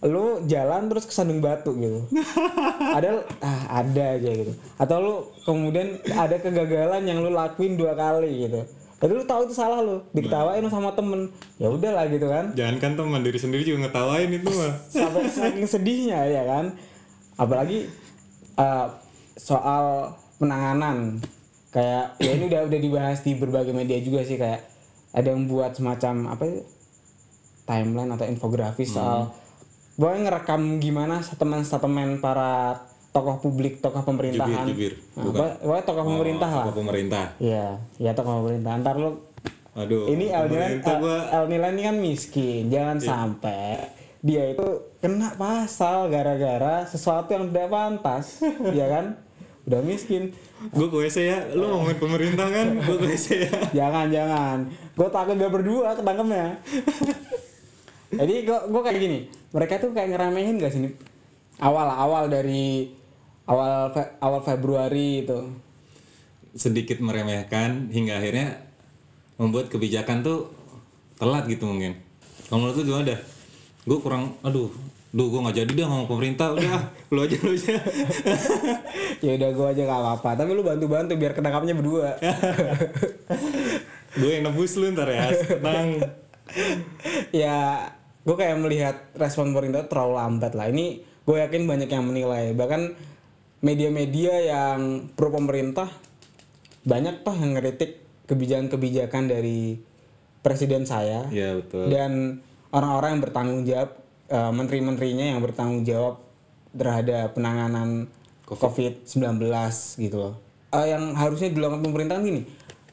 lu 0.06 0.46
jalan 0.46 0.94
terus 0.94 1.10
kesandung 1.10 1.42
batu 1.42 1.74
gitu. 1.74 2.06
Ada 2.98 3.26
ah, 3.42 3.82
ada 3.82 4.04
aja 4.14 4.30
gitu. 4.30 4.54
Atau 4.78 4.98
lu 5.02 5.14
kemudian 5.42 5.98
ada 6.06 6.38
kegagalan 6.38 7.02
yang 7.02 7.26
lu 7.26 7.34
lakuin 7.34 7.74
dua 7.74 7.98
kali 7.98 8.46
gitu 8.46 8.62
tapi 8.98 9.14
lu 9.14 9.24
tahu 9.30 9.46
itu 9.46 9.54
salah 9.54 9.86
lu 9.86 10.02
diketawain 10.10 10.58
lu 10.58 10.74
sama 10.74 10.90
temen. 10.98 11.30
Ya 11.62 11.70
udahlah 11.70 12.10
gitu 12.10 12.26
kan. 12.26 12.50
Jangan 12.58 12.76
kan 12.82 12.92
teman 12.98 13.22
diri 13.22 13.38
sendiri 13.38 13.62
juga 13.62 13.86
ngetawain 13.86 14.30
itu 14.34 14.50
mah. 14.50 14.74
Sampai 14.94 15.30
saking 15.30 15.70
sedihnya 15.70 16.26
ya 16.26 16.44
kan. 16.50 16.74
Apalagi 17.38 17.86
uh, 18.58 18.90
soal 19.38 20.18
penanganan. 20.42 21.22
Kayak 21.70 22.18
ya 22.18 22.32
ini 22.34 22.50
udah 22.50 22.62
udah 22.66 22.80
dibahas 22.82 23.22
di 23.22 23.38
berbagai 23.38 23.70
media 23.70 24.02
juga 24.02 24.26
sih 24.26 24.42
kayak 24.42 24.66
ada 25.14 25.30
yang 25.30 25.46
buat 25.46 25.78
semacam 25.78 26.34
apa 26.34 26.44
itu 26.50 26.60
timeline 27.70 28.10
atau 28.10 28.26
infografis 28.26 28.96
soal 28.96 29.30
bahwa 29.98 30.30
ngerekam 30.30 30.78
gimana 30.78 31.26
statement-statement 31.26 32.22
para 32.22 32.86
tokoh 33.18 33.36
publik 33.40 33.74
tokoh 33.80 34.04
pemerintahan 34.04 34.64
jubir 34.64 34.94
Nah, 35.12 35.26
pokoknya- 35.26 35.58
pokoknya 35.60 35.84
tokoh 35.84 36.04
pemerintah 36.08 36.50
lah 36.52 36.64
Apa 36.64 36.74
pemerintah 36.76 37.26
Iya, 37.38 37.68
ya 37.98 38.12
tokoh 38.14 38.34
pemerintah. 38.40 38.72
Ntar 38.78 38.96
lu 38.96 39.12
aduh 39.74 40.06
ini 40.06 40.26
El 40.28 40.46
Nilan, 40.48 40.72
gua 40.82 41.18
El 41.32 41.46
Nilan 41.48 41.74
ini 41.74 41.84
kan 41.84 41.98
miskin. 41.98 42.64
Jangan 42.68 42.98
sampai 42.98 43.78
dia 44.20 44.44
itu 44.48 44.66
kena 44.98 45.34
pasal 45.34 46.08
gara-gara 46.08 46.82
sesuatu 46.84 47.30
yang 47.30 47.48
tidak 47.48 47.70
pantas, 47.70 48.42
ya 48.74 48.86
kan? 48.88 49.06
Udah 49.64 49.82
miskin. 49.82 50.34
gue 50.58 50.88
ke 50.88 50.98
WC 51.00 51.18
ya 51.24 51.38
lu 51.54 51.70
ngomongin 51.70 51.98
pemerintah 51.98 52.48
kan 52.48 52.66
gue 52.76 52.96
ke 52.96 53.06
WC 53.08 53.28
ya 53.40 53.52
Jangan, 53.80 54.10
jangan. 54.10 54.58
Gue 54.94 55.06
takut 55.08 55.36
gak 55.36 55.52
berdua 55.52 55.94
ketangkepnya. 55.94 56.58
Jadi 58.18 58.34
gue 58.42 58.60
gue 58.66 58.82
kayak 58.82 58.98
gini. 58.98 59.20
Mereka 59.50 59.74
tuh 59.78 59.92
kayak 59.92 60.10
ngeramehin 60.10 60.58
gak 60.58 60.72
sini? 60.72 60.90
Awal-awal 61.58 62.26
dari 62.28 62.90
awal 63.48 63.90
Fe- 63.96 64.14
awal 64.20 64.42
Februari 64.44 65.24
itu. 65.26 65.40
sedikit 66.58 66.98
meremehkan 66.98 67.94
hingga 67.94 68.18
akhirnya 68.18 68.66
membuat 69.38 69.70
kebijakan 69.70 70.26
tuh 70.26 70.50
telat 71.22 71.46
gitu 71.46 71.70
mungkin 71.70 71.94
kalau 72.50 72.66
menurut 72.66 72.82
lu 72.82 72.84
gimana 72.90 73.06
dah 73.14 73.20
gue 73.86 73.98
kurang 74.02 74.34
aduh 74.42 74.66
duh 75.14 75.28
gue 75.30 75.38
nggak 75.38 75.54
jadi 75.54 75.72
dah 75.72 75.86
ngomong 75.86 76.10
pemerintah 76.10 76.58
udah 76.58 76.72
ah, 76.74 76.84
lu 77.14 77.20
aja 77.24 77.38
lu 77.46 77.54
aja 77.54 77.78
ya 79.26 79.32
udah 79.38 79.50
gue 79.54 79.68
aja 79.70 79.82
gak 79.88 80.02
apa-apa. 80.02 80.30
Tapi 80.34 80.50
lu 80.54 80.62
bantu-bantu 80.62 81.14
biar 81.18 81.34
ketangkapnya 81.38 81.74
berdua. 81.78 82.10
gue 84.20 84.30
yang 84.34 84.50
nebus 84.50 84.74
lu 84.82 84.90
ntar 84.98 85.14
ya 85.14 85.30
tenang 85.30 86.02
ya 87.30 87.86
gue 88.26 88.36
kayak 88.36 88.58
melihat 88.60 88.96
respon 89.14 89.54
pemerintah 89.54 89.86
terlalu 89.86 90.14
lambat 90.18 90.58
lah 90.58 90.68
ini 90.74 91.06
gue 91.28 91.38
yakin 91.38 91.70
banyak 91.70 91.90
yang 91.92 92.06
menilai 92.08 92.56
bahkan 92.58 92.98
media-media 93.68 94.34
yang 94.48 95.12
pro 95.12 95.28
pemerintah 95.28 95.92
banyak 96.88 97.28
toh 97.28 97.36
yang 97.36 97.60
ngeritik 97.60 98.00
kebijakan-kebijakan 98.32 99.28
dari 99.28 99.84
presiden 100.40 100.88
saya 100.88 101.28
ya 101.28 101.60
betul 101.60 101.92
dan 101.92 102.40
orang-orang 102.72 103.20
yang 103.20 103.24
bertanggung 103.28 103.62
jawab 103.68 103.90
eh, 104.32 104.52
menteri-menterinya 104.56 105.26
yang 105.36 105.40
bertanggung 105.44 105.84
jawab 105.84 106.24
terhadap 106.72 107.36
penanganan 107.36 108.08
COVID-19 108.48 109.44
gitu 110.00 110.18
loh. 110.18 110.34
Eh, 110.72 110.88
yang 110.96 111.16
harusnya 111.20 111.52
dilakukan 111.52 111.84
pemerintah 111.84 112.16
kan 112.20 112.24
gini. 112.24 112.42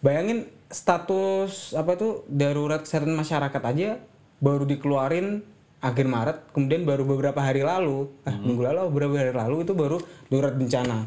Bayangin 0.03 0.51
status 0.67 1.77
apa 1.79 1.95
itu 1.95 2.27
darurat 2.27 2.83
kesehatan 2.83 3.15
masyarakat 3.15 3.63
aja 3.63 4.03
baru 4.43 4.67
dikeluarin 4.67 5.47
akhir 5.85 6.09
Maret, 6.09 6.39
kemudian 6.57 6.89
baru 6.89 7.05
beberapa 7.05 7.45
hari 7.45 7.61
lalu, 7.61 8.09
ah, 8.25 8.33
minggu 8.33 8.65
lalu 8.65 8.89
beberapa 8.89 9.21
hari 9.21 9.37
lalu 9.37 9.69
itu 9.69 9.77
baru 9.77 10.01
darurat 10.33 10.57
bencana. 10.57 11.05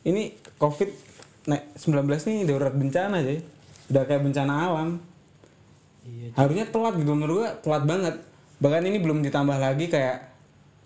Ini 0.00 0.32
COVID 0.56 0.90
naik 1.44 1.76
19 1.76 2.08
nih 2.08 2.38
darurat 2.48 2.72
bencana 2.72 3.20
aja. 3.20 3.32
Udah 3.92 4.02
kayak 4.08 4.22
bencana 4.24 4.52
alam. 4.64 4.90
Harusnya 6.36 6.64
telat 6.72 6.96
gitu 6.96 7.12
menurut 7.12 7.36
gua 7.44 7.50
telat 7.60 7.84
banget. 7.84 8.14
Bahkan 8.60 8.82
ini 8.88 8.98
belum 9.00 9.20
ditambah 9.20 9.56
lagi 9.60 9.92
kayak 9.92 10.32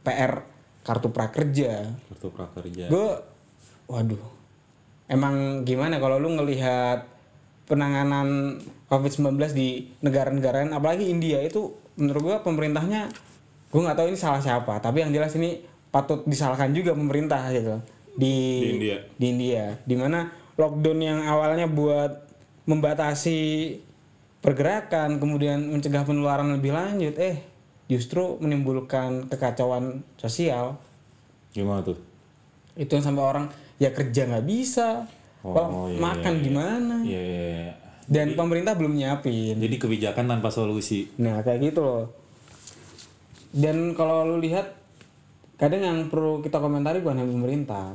PR 0.02 0.42
kartu 0.83 1.09
prakerja. 1.14 1.95
Kartu 2.11 2.28
prakerja. 2.35 2.90
Gue 2.90 3.23
waduh. 3.87 4.23
Emang 5.07 5.62
gimana 5.62 6.02
kalau 6.02 6.18
lu 6.18 6.35
ngelihat 6.35 7.07
penanganan 7.71 8.59
COVID-19 8.90 9.37
di 9.54 9.68
negara-negara 10.02 10.64
lain 10.64 10.75
apalagi 10.75 11.07
India 11.07 11.38
itu 11.45 11.76
menurut 12.00 12.23
gua 12.25 12.37
pemerintahnya 12.40 13.12
gue 13.68 13.80
nggak 13.80 13.94
tahu 13.94 14.08
ini 14.08 14.16
salah 14.16 14.38
siapa 14.38 14.78
tapi 14.78 15.00
yang 15.00 15.10
jelas 15.10 15.32
ini 15.34 15.60
patut 15.88 16.25
disalahkan 16.25 16.70
juga 16.70 16.92
pemerintah 16.92 17.48
gitu 17.48 17.76
di 18.14 18.34
Di 18.58 18.68
India. 18.72 18.96
di 19.14 19.26
India 19.28 19.64
di 19.82 19.94
mana 19.94 20.28
lockdown 20.54 20.98
yang 20.98 21.18
awalnya 21.22 21.64
buat 21.64 22.26
membatasi 22.64 23.38
pergerakan 24.38 25.18
kemudian 25.18 25.58
mencegah 25.68 26.02
penularan 26.02 26.48
lebih 26.50 26.70
lanjut 26.70 27.14
eh 27.16 27.42
justru 27.87 28.37
menimbulkan 28.38 29.26
kekacauan 29.26 30.00
sosial 30.14 30.76
Gimana 31.50 31.80
tuh? 31.82 31.96
itu 32.75 32.87
yang 32.88 33.02
sampai 33.02 33.25
orang 33.25 33.44
ya 33.76 33.90
kerja 33.90 34.26
nggak 34.26 34.44
bisa 34.44 35.08
Kalau 35.38 35.88
iya, 35.88 35.98
makan 35.98 36.34
iya, 36.34 36.42
gimana 36.42 36.96
Iya, 37.00 37.20
iya, 37.20 37.38
iya. 37.56 37.72
dan 38.04 38.26
pemerintah 38.34 38.75
belum 38.75 38.94
nyiapin 38.94 39.56
Jadi 39.56 39.76
kebijakan 39.76 40.25
tanpa 40.28 40.48
solusi. 40.48 41.08
nah 41.16 41.40
kayak 41.40 41.72
gitu 41.72 41.80
loh 41.80 42.04
dan 43.50 43.93
kalau 43.93 44.25
lu 44.25 44.37
lihat 44.38 44.76
kadang 45.57 45.83
yang 45.83 45.99
perlu 46.07 46.40
kita 46.40 46.59
komentari 46.59 47.00
bukan 47.00 47.23
hanya 47.23 47.28
pemerintah. 47.28 47.87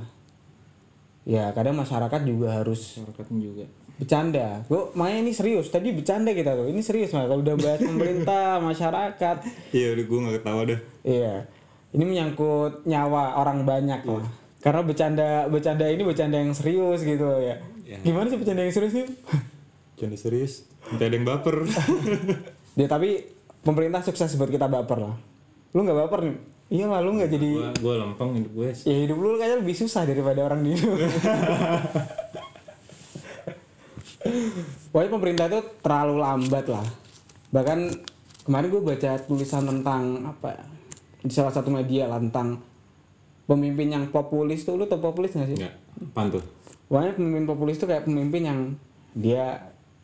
Ya 1.24 1.55
kadang 1.55 1.79
masyarakat 1.79 2.22
juga 2.24 2.60
harus 2.60 3.00
Masyarakatnya 3.00 3.39
juga. 3.39 3.65
bercanda. 3.95 4.48
Gue 4.67 4.91
makanya 4.91 5.19
ini 5.24 5.31
serius. 5.31 5.72
Tadi 5.72 5.95
bercanda 5.95 6.36
kita 6.36 6.51
tuh. 6.51 6.67
Ini 6.67 6.81
serius 6.83 7.15
mah 7.15 7.24
kalau 7.24 7.39
udah 7.39 7.55
bahas 7.55 7.79
pemerintah 7.79 8.60
masyarakat. 8.67 9.36
Iya, 9.72 9.88
udah 9.95 10.03
gue 10.03 10.17
gak 10.19 10.36
ketawa 10.41 10.62
dah. 10.67 10.79
iya. 11.01 11.48
Ini 11.93 12.03
menyangkut 12.03 12.83
nyawa 12.83 13.38
orang 13.38 13.63
banyak 13.63 14.01
lah 14.03 14.25
karena 14.63 14.81
bercanda 14.81 15.27
bercanda 15.45 15.86
ini 15.86 16.01
bercanda 16.01 16.39
yang 16.39 16.55
serius 16.55 17.03
gitu 17.03 17.27
ya, 17.38 17.60
gimana 18.00 18.31
sih 18.31 18.39
bercanda 18.39 18.63
yang 18.63 18.72
serius 18.72 18.95
nih 18.95 19.07
Canda 19.93 20.15
serius. 20.15 20.65
Nanti 20.88 21.03
ada 21.03 21.13
yang 21.13 21.27
baper. 21.27 21.67
ya 22.79 22.88
tapi 22.88 23.27
pemerintah 23.62 24.01
sukses 24.01 24.33
buat 24.33 24.48
kita 24.48 24.65
baper 24.65 25.03
lah 25.03 25.15
lu 25.73 25.79
nggak 25.81 25.97
baper 26.05 26.19
nih 26.29 26.37
iya 26.69 26.85
lah 26.89 27.01
lu 27.01 27.17
nggak 27.17 27.29
jadi 27.33 27.49
gue 27.77 27.93
lempeng 27.97 28.29
hidup 28.37 28.51
gue. 28.53 28.69
ya 28.85 28.95
hidup 29.05 29.17
lu 29.17 29.37
kayaknya 29.37 29.57
lebih 29.61 29.75
susah 29.77 30.05
daripada 30.05 30.41
orang 30.45 30.61
di. 30.65 30.73
Pokoknya 34.89 35.11
pemerintah 35.11 35.45
itu 35.51 35.59
terlalu 35.83 36.15
lambat 36.21 36.65
lah. 36.71 36.85
Bahkan 37.51 37.79
kemarin 38.47 38.67
gue 38.71 38.81
baca 38.81 39.11
tulisan 39.19 39.67
tentang 39.67 40.23
apa 40.23 40.55
ya, 40.55 40.63
di 41.19 41.33
salah 41.33 41.51
satu 41.51 41.67
media 41.67 42.07
lah 42.07 42.23
tentang 42.23 42.61
pemimpin 43.43 43.91
yang 43.91 44.07
populis 44.07 44.63
tuh 44.63 44.79
lu 44.79 44.87
tau 44.87 45.03
populis 45.03 45.35
gak 45.35 45.51
sih? 45.51 45.57
Enggak. 45.59 45.75
Apaan 45.99 46.27
tuh? 46.31 46.43
Pokoknya 46.87 47.13
pemimpin 47.19 47.45
populis 47.45 47.75
tuh 47.75 47.87
kayak 47.89 48.07
pemimpin 48.07 48.41
yang 48.47 48.59
dia 49.11 49.59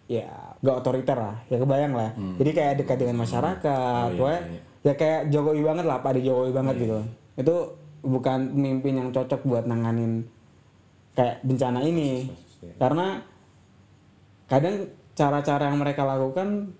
ya 0.09 0.27
gak 0.59 0.75
otoriter 0.83 1.15
lah, 1.15 1.37
ya 1.47 1.57
kebayang 1.61 1.93
lah. 1.95 2.11
Jadi 2.35 2.51
kayak 2.51 2.73
dekat 2.83 2.97
dengan 2.99 3.23
masyarakat, 3.23 3.63
Hmm. 3.63 4.03
Oh, 4.03 4.11
iya, 4.11 4.17
pokoknya 4.19 4.41
iya. 4.51 4.61
Ya 4.85 4.93
kayak 4.95 5.31
Jokowi 5.33 5.61
banget 5.63 5.85
lah, 5.85 5.99
Pak 5.99 6.19
Jokowi 6.19 6.51
banget 6.51 6.75
gitu. 6.79 6.99
Itu 7.39 7.55
bukan 8.05 8.55
pemimpin 8.55 8.93
yang 8.95 9.09
cocok 9.11 9.43
buat 9.43 9.65
nanganin 9.67 10.23
kayak 11.15 11.43
bencana 11.43 11.83
ini, 11.83 12.31
karena 12.79 13.19
kadang 14.47 14.87
cara-cara 15.15 15.67
yang 15.67 15.79
mereka 15.83 16.07
lakukan 16.07 16.71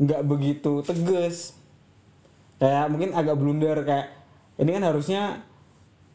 nggak 0.00 0.22
begitu 0.24 0.80
tegas. 0.80 1.52
Kayak 2.58 2.90
mungkin 2.90 3.14
agak 3.14 3.38
blunder 3.38 3.86
kayak 3.86 4.18
ini 4.58 4.70
kan 4.74 4.84
harusnya 4.88 5.22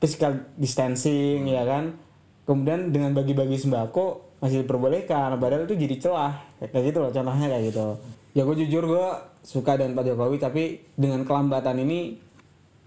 physical 0.03 0.35
distancing 0.59 1.47
ya 1.47 1.63
kan 1.63 1.95
kemudian 2.43 2.91
dengan 2.91 3.15
bagi-bagi 3.15 3.55
sembako 3.55 4.35
masih 4.43 4.67
diperbolehkan 4.67 5.39
padahal 5.39 5.63
itu 5.63 5.79
jadi 5.79 5.95
celah 5.95 6.43
kayak 6.59 6.91
gitu 6.91 6.99
loh 6.99 7.11
contohnya 7.15 7.47
kayak 7.47 7.71
gitu 7.71 7.95
ya 8.33 8.41
gue 8.41 8.55
jujur 8.57 8.83
gue 8.83 9.05
suka 9.41 9.75
dengan 9.75 9.93
Pak 9.95 10.05
Jokowi 10.07 10.37
tapi 10.37 10.63
dengan 10.93 11.21
kelambatan 11.21 11.77
ini 11.79 12.17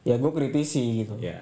ya 0.02 0.16
gue 0.16 0.30
kritisi 0.30 1.02
gitu 1.02 1.14
Ya, 1.18 1.38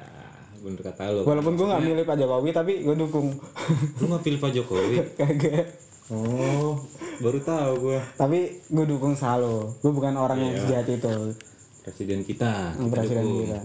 bener 0.58 0.80
kata 0.82 1.08
lo. 1.10 1.20
walaupun 1.22 1.54
gue 1.54 1.66
nggak 1.66 1.82
milih 1.82 2.04
Pak 2.04 2.16
Jokowi 2.16 2.50
tapi 2.50 2.72
gue 2.80 2.94
dukung 2.94 3.32
Lu 3.98 4.04
gak 4.06 4.22
pilih 4.22 4.38
Pak 4.38 4.52
Jokowi? 4.52 4.96
kagak 5.18 5.66
Oh, 6.06 6.76
baru 7.18 7.40
tahu 7.40 7.72
gue. 7.82 7.98
tapi 8.14 8.38
gue 8.62 8.84
dukung 8.84 9.14
selalu 9.14 9.72
gue 9.74 9.88
bukan 9.90 10.12
orang 10.14 10.36
yang 10.38 10.54
sejahat 10.58 10.84
itu 10.90 11.32
Presiden 11.80 12.20
kita. 12.20 12.72
kita 12.74 12.88
presiden 12.90 13.24
dukung. 13.24 13.40
kita 13.46 13.60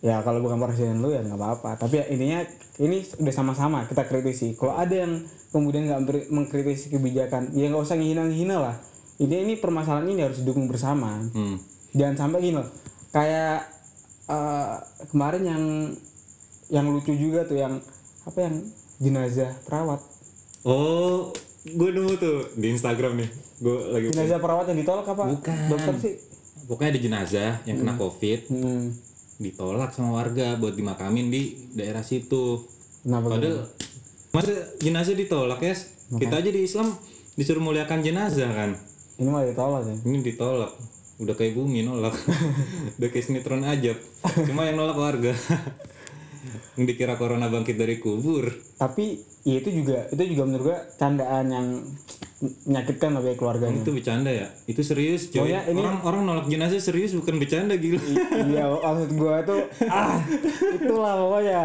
ya 0.00 0.18
kalau 0.20 0.38
bukan 0.38 0.58
presiden 0.58 0.98
lu 0.98 1.08
ya 1.08 1.22
nggak 1.22 1.38
apa-apa 1.38 1.78
tapi 1.78 1.94
ya 1.96 2.04
intinya 2.08 2.42
ini 2.76 3.06
udah 3.16 3.30
sama-sama 3.30 3.86
kita 3.86 4.02
kritisi 4.02 4.50
kalau 4.52 4.74
ada 4.74 4.90
yang 4.96 5.22
kemudian 5.48 5.86
nggak 5.86 6.02
mengkritisi 6.28 6.90
kebijakan 6.90 7.50
ya 7.52 7.66
nggak 7.68 7.78
usah 7.80 7.94
ngehina-ngehina 7.94 8.58
lah 8.58 8.74
ini 9.22 9.34
ini 9.46 9.54
permasalahan 9.56 10.10
ini 10.10 10.26
harus 10.26 10.42
didukung 10.42 10.66
bersama 10.66 11.22
Hmm. 11.30 11.56
jangan 11.94 12.16
sampai 12.26 12.38
gini 12.42 12.58
loh 12.58 12.68
kayak 13.14 13.70
eh, 14.26 14.74
kemarin 15.08 15.42
yang 15.46 15.62
yang 16.72 16.86
lucu 16.88 17.12
juga 17.14 17.44
tuh 17.44 17.58
yang 17.60 17.78
apa 18.24 18.38
yang 18.38 18.54
jenazah 18.98 19.50
perawat 19.66 20.00
Oh, 20.62 21.34
gue 21.66 21.90
nemu 21.90 22.14
tuh 22.22 22.54
di 22.54 22.70
Instagram 22.70 23.18
nih. 23.18 23.30
Gue 23.58 23.76
lagi 23.90 24.06
jenazah 24.14 24.38
perawat 24.38 24.70
yang 24.70 24.78
ditolak 24.78 25.06
apa 25.10 25.24
Bukan. 25.34 25.58
dokter 25.74 25.94
sih 25.98 26.14
pokoknya 26.70 26.90
ada 26.94 27.00
jenazah 27.02 27.50
yang 27.66 27.82
kena 27.82 27.98
COVID 27.98 28.40
hmm. 28.54 28.82
ditolak 29.42 29.90
sama 29.90 30.22
warga 30.22 30.54
buat 30.54 30.78
dimakamin 30.78 31.34
di 31.34 31.42
daerah 31.74 32.06
situ. 32.06 32.62
kenapa 33.02 33.26
gitu? 33.26 33.34
Padahal 33.34 33.56
masa 34.30 34.54
jenazah 34.78 35.14
ditolak 35.18 35.60
ya? 35.66 35.74
Kita 36.14 36.34
aja 36.38 36.50
di 36.54 36.62
Islam 36.62 36.94
disuruh 37.34 37.62
muliakan 37.64 38.06
jenazah 38.06 38.50
kan. 38.54 38.70
Ini 39.22 39.28
malah 39.28 39.46
ditolak 39.46 39.82
ya 39.84 39.96
Ini 40.02 40.18
ditolak. 40.20 40.72
Udah 41.16 41.34
kayak 41.34 41.54
bumi 41.54 41.80
nolak. 41.80 42.18
Udah 42.98 43.08
kayak 43.08 43.22
sinetron 43.22 43.62
aja. 43.62 43.94
Cuma 44.42 44.66
yang 44.66 44.74
nolak 44.74 44.98
warga. 44.98 45.30
yang 46.74 46.84
dikira 46.84 47.14
corona 47.14 47.46
bangkit 47.46 47.76
dari 47.76 47.96
kubur. 47.96 48.50
tapi 48.74 49.14
ya 49.42 49.60
itu 49.60 49.70
juga 49.72 50.08
itu 50.08 50.22
juga 50.26 50.42
menurut 50.42 50.64
gua 50.64 50.78
candaan 50.92 51.46
yang 51.46 51.66
menyakitkan 52.66 53.14
lah 53.14 53.22
bagi 53.22 53.36
keluarganya 53.36 53.78
Itu 53.78 53.92
bercanda 53.92 54.26
ya? 54.26 54.50
Itu 54.64 54.82
serius 54.82 55.30
coy. 55.30 55.46
Pokoknya 55.46 55.60
ini- 55.68 55.78
Orang 55.78 55.96
orang 56.02 56.22
nolak 56.24 56.46
jenazah 56.48 56.82
serius 56.82 57.14
bukan 57.14 57.38
bercanda 57.38 57.76
gila. 57.76 58.02
iya 58.42 58.66
maksud 58.66 59.10
gua 59.14 59.38
tuh 59.44 59.62
ah 59.86 60.18
itulah 60.72 61.14
pokoknya 61.20 61.62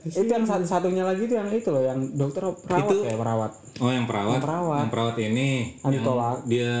itu 0.00 0.24
yang 0.24 0.42
satu 0.42 0.62
satunya 0.62 1.02
lagi 1.02 1.24
tuh 1.24 1.36
yang 1.36 1.48
itu 1.48 1.68
loh 1.68 1.80
yang 1.80 1.98
dokter 2.12 2.46
perawat 2.60 2.86
Itu- 2.86 3.02
ya 3.04 3.14
perawat 3.14 3.52
Oh 3.78 3.90
yang 3.90 4.04
perawat, 4.04 4.32
Yang 4.32 4.44
perawat. 4.44 4.78
yang 4.78 4.90
perawat 4.90 5.16
ini, 5.20 5.48
Yang 5.48 5.78
yang 5.80 5.92
ditolak. 5.92 6.36
dia 6.44 6.72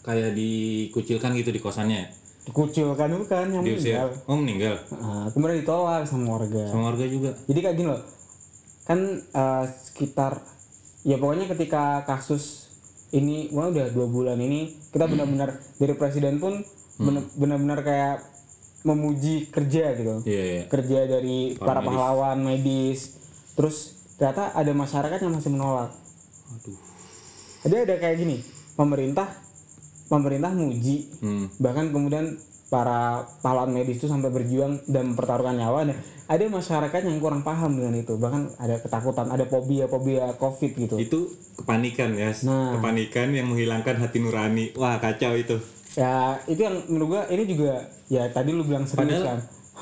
kayak 0.00 0.30
dikucilkan 0.32 1.30
gitu 1.34 1.50
di 1.50 1.60
kosannya, 1.60 2.02
dikucilkan 2.42 3.08
bukan 3.14 3.44
yang 3.50 3.62
diusir. 3.62 3.94
meninggal 3.94 4.08
Oh 4.26 4.36
meninggal, 4.36 4.74
Nah, 4.92 5.26
kemudian 5.28 5.58
ditolak 5.58 6.02
sama 6.02 6.26
warga 6.32 6.64
sama 6.66 6.82
warga 6.88 7.04
juga. 7.04 7.30
jadi 7.44 7.58
kayak 7.62 7.76
gini 7.76 7.88
loh 7.88 8.02
kan 8.82 8.98
eh, 9.14 9.64
sekitar 9.84 10.42
ya 11.02 11.16
pokoknya 11.16 11.46
ketika 11.48 11.82
kasus 12.02 12.72
ini 13.10 13.46
wah 13.48 13.68
udah 13.68 13.88
dua 13.88 14.06
bulan 14.06 14.36
ini 14.36 14.74
kita 14.88 15.04
benar-benar 15.04 15.50
dari 15.76 15.94
presiden 15.94 16.36
pun 16.36 16.64
benar- 16.96 17.28
benar-benar 17.34 17.78
kayak 17.80 18.16
memuji 18.82 19.46
kerja 19.48 19.94
gitu 19.94 20.22
Iya 20.22 20.42
iya. 20.44 20.62
kerja 20.66 20.98
dari 21.04 21.54
para, 21.54 21.80
pahlawan 21.80 22.38
medis 22.38 23.14
terus 23.52 23.76
ternyata 24.14 24.50
ada 24.52 24.70
masyarakat 24.70 25.18
yang 25.18 25.32
masih 25.32 25.50
menolak 25.50 25.90
Aduh. 26.52 26.78
ada 27.62 27.76
ada 27.80 27.94
kayak 27.96 28.16
gini 28.18 28.36
pemerintah 28.72 29.28
pemerintah 30.06 30.50
muji 30.50 31.08
Hmm. 31.18 31.46
bahkan 31.56 31.88
kemudian 31.88 32.36
para 32.68 33.22
pahlawan 33.38 33.68
medis 33.70 33.96
itu 33.96 34.08
sampai 34.08 34.28
berjuang 34.28 34.80
dan 34.86 35.12
mempertaruhkan 35.12 35.54
nyawa 35.54 35.84
dan 35.84 35.96
ada 36.24 36.40
masyarakat 36.42 37.00
yang 37.02 37.20
kurang 37.20 37.42
paham 37.42 37.76
dengan 37.76 37.92
itu 37.94 38.16
bahkan 38.16 38.48
ada 38.56 38.80
ketakutan 38.80 39.28
ada 39.28 39.44
fobia 39.44 39.84
fobia 39.84 40.32
covid 40.34 40.72
gitu 40.72 40.96
Itu 40.96 41.28
kepanikan 41.54 42.16
ya, 42.16 42.32
Nah. 42.42 42.72
kepanikan 42.74 43.28
yang 43.30 43.46
menghilangkan 43.46 44.00
hati 44.00 44.18
nurani. 44.18 44.72
Wah 44.72 44.96
kacau 44.96 45.36
itu. 45.36 45.60
Ya 45.94 46.12
itu 46.44 46.58
yang 46.58 46.76
menurut 46.86 47.08
gua 47.10 47.22
ini 47.28 47.44
juga 47.44 47.74
ya 48.06 48.28
tadi 48.28 48.50
lu 48.50 48.62
bilang 48.62 48.84
serius 48.84 49.20
Padahal- 49.20 49.26
kan 49.26 49.38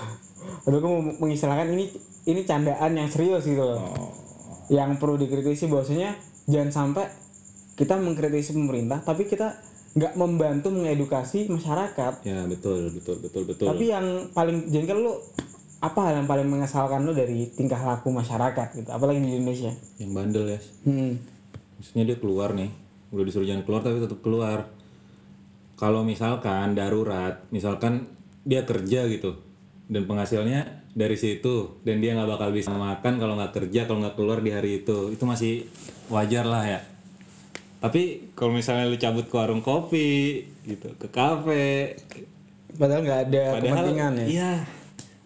Padahal 0.62 0.80
gua 0.80 0.90
mau 0.92 1.02
mengistilahkan 1.20 1.68
ini 1.70 1.84
ini 2.26 2.40
candaan 2.42 2.92
yang 2.92 3.06
serius 3.06 3.42
gitu 3.42 3.60
loh 3.60 3.80
Oh. 3.80 4.10
yang 4.68 4.96
perlu 4.96 5.16
dikritisi 5.16 5.66
bahwasanya 5.66 6.14
jangan 6.44 6.70
sampai 6.70 7.06
kita 7.74 7.96
mengkritisi 7.96 8.52
pemerintah 8.52 9.00
tapi 9.00 9.24
kita 9.24 9.56
nggak 9.92 10.14
membantu 10.14 10.70
mengedukasi 10.70 11.48
masyarakat 11.48 12.22
Ya 12.22 12.44
betul 12.44 12.90
betul 12.92 13.18
betul 13.18 13.42
betul. 13.44 13.66
tapi 13.66 13.88
yang 13.88 14.06
paling 14.30 14.68
jengkel 14.68 15.00
lu 15.00 15.14
apa 15.80 15.98
hal 16.04 16.14
yang 16.14 16.28
paling 16.28 16.46
mengesalkan 16.46 17.02
lu 17.02 17.10
dari 17.10 17.48
tingkah 17.48 17.80
laku 17.80 18.10
masyarakat 18.10 18.68
gitu 18.76 18.86
apalagi 18.88 19.18
di 19.18 19.34
Indonesia 19.34 19.72
Yang 19.96 20.10
bandel 20.12 20.44
ya. 20.46 20.60
hmm. 20.84 21.12
Maksudnya 21.74 22.04
dia 22.04 22.16
keluar 22.16 22.52
nih, 22.52 22.68
udah 23.08 23.24
disuruh 23.24 23.48
jangan 23.48 23.64
keluar 23.64 23.80
tapi 23.80 23.98
tetap 23.98 24.20
keluar. 24.20 24.68
Kalau 25.80 26.04
misalkan 26.04 26.76
darurat, 26.76 27.40
misalkan 27.48 28.04
dia 28.44 28.68
kerja 28.68 29.08
gitu, 29.08 29.40
dan 29.88 30.04
penghasilnya 30.04 30.84
dari 30.92 31.16
situ, 31.16 31.80
dan 31.88 32.04
dia 32.04 32.12
nggak 32.12 32.36
bakal 32.36 32.52
bisa 32.52 32.68
makan 32.68 33.16
kalau 33.16 33.40
nggak 33.40 33.56
kerja, 33.56 33.88
kalau 33.88 34.04
nggak 34.04 34.12
keluar 34.12 34.44
di 34.44 34.52
hari 34.52 34.84
itu, 34.84 35.08
itu 35.08 35.24
masih 35.24 35.64
wajar 36.12 36.44
lah 36.44 36.68
ya. 36.68 36.80
Tapi 37.80 38.36
kalau 38.36 38.52
misalnya 38.52 38.92
lu 38.92 39.00
cabut 39.00 39.24
ke 39.24 39.32
warung 39.32 39.64
kopi, 39.64 40.44
gitu, 40.68 40.92
ke 41.00 41.08
kafe, 41.08 41.96
padahal 42.76 43.00
nggak 43.00 43.20
ada 43.32 43.44
padahal 43.56 43.84
kepentingan 43.88 44.12
ya. 44.20 44.26
iya, 44.28 44.52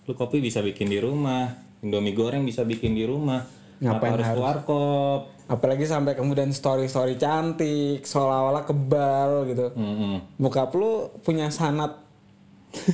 lu 0.06 0.14
kopi 0.14 0.38
bisa 0.38 0.62
bikin 0.62 0.86
di 0.86 1.02
rumah, 1.02 1.50
indomie 1.82 2.14
goreng 2.14 2.46
bisa 2.46 2.62
bikin 2.62 2.94
di 2.94 3.02
rumah, 3.02 3.42
Ngapain 3.80 4.12
harus 4.18 4.28
ke 4.28 4.40
warkop? 4.40 5.20
apalagi 5.44 5.84
sampai 5.84 6.16
kemudian 6.16 6.48
story 6.56 6.88
story 6.88 7.20
cantik 7.20 8.00
seolah-olah 8.00 8.64
kebal 8.64 9.44
gitu 9.44 9.76
Mm-mm. 9.76 10.40
bokap 10.40 10.72
lu 10.72 11.12
punya 11.20 11.52
sanat 11.52 12.00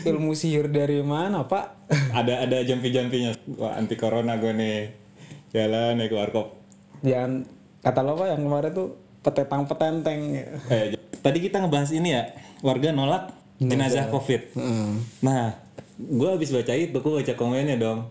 ilmu 0.03 0.35
sihir 0.35 0.67
dari 0.67 0.99
mana 0.99 1.47
pak 1.47 1.81
ada 2.15 2.47
ada 2.47 2.59
jampi-jampinya. 2.63 3.35
Wah, 3.59 3.75
anti 3.75 3.99
corona 3.99 4.39
gue 4.39 4.53
nih. 4.55 4.79
Jalan 5.51 5.99
ya 5.99 6.07
ke 6.07 6.15
warkop. 6.15 6.55
jangan 7.03 7.43
kata 7.83 8.01
lo 8.05 8.15
pak 8.15 8.29
yang 8.31 8.43
kemarin 8.47 8.71
tuh 8.71 8.89
petetang 9.21 9.63
petenteng 9.67 10.21
Eh, 10.71 10.95
tadi 11.19 11.39
kita 11.43 11.59
ngebahas 11.59 11.91
ini 11.91 12.15
ya, 12.15 12.31
warga 12.63 12.95
nolak 12.95 13.35
jenazah 13.59 14.07
COVID. 14.09 14.55
Nah, 15.21 15.59
gue 15.99 16.29
habis 16.31 16.55
baca 16.55 16.73
itu, 16.73 16.95
gue 16.95 17.13
baca 17.25 17.35
komennya 17.35 17.77
dong. 17.77 18.07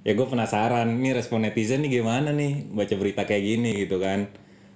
Ya 0.00 0.12
gue 0.12 0.24
penasaran, 0.24 0.88
nih 0.96 1.12
respon 1.12 1.42
netizen 1.42 1.80
nih 1.80 2.00
gimana 2.00 2.30
nih 2.30 2.66
baca 2.68 2.94
berita 2.94 3.22
kayak 3.22 3.42
gini 3.42 3.70
gitu 3.78 3.98
kan. 3.98 4.30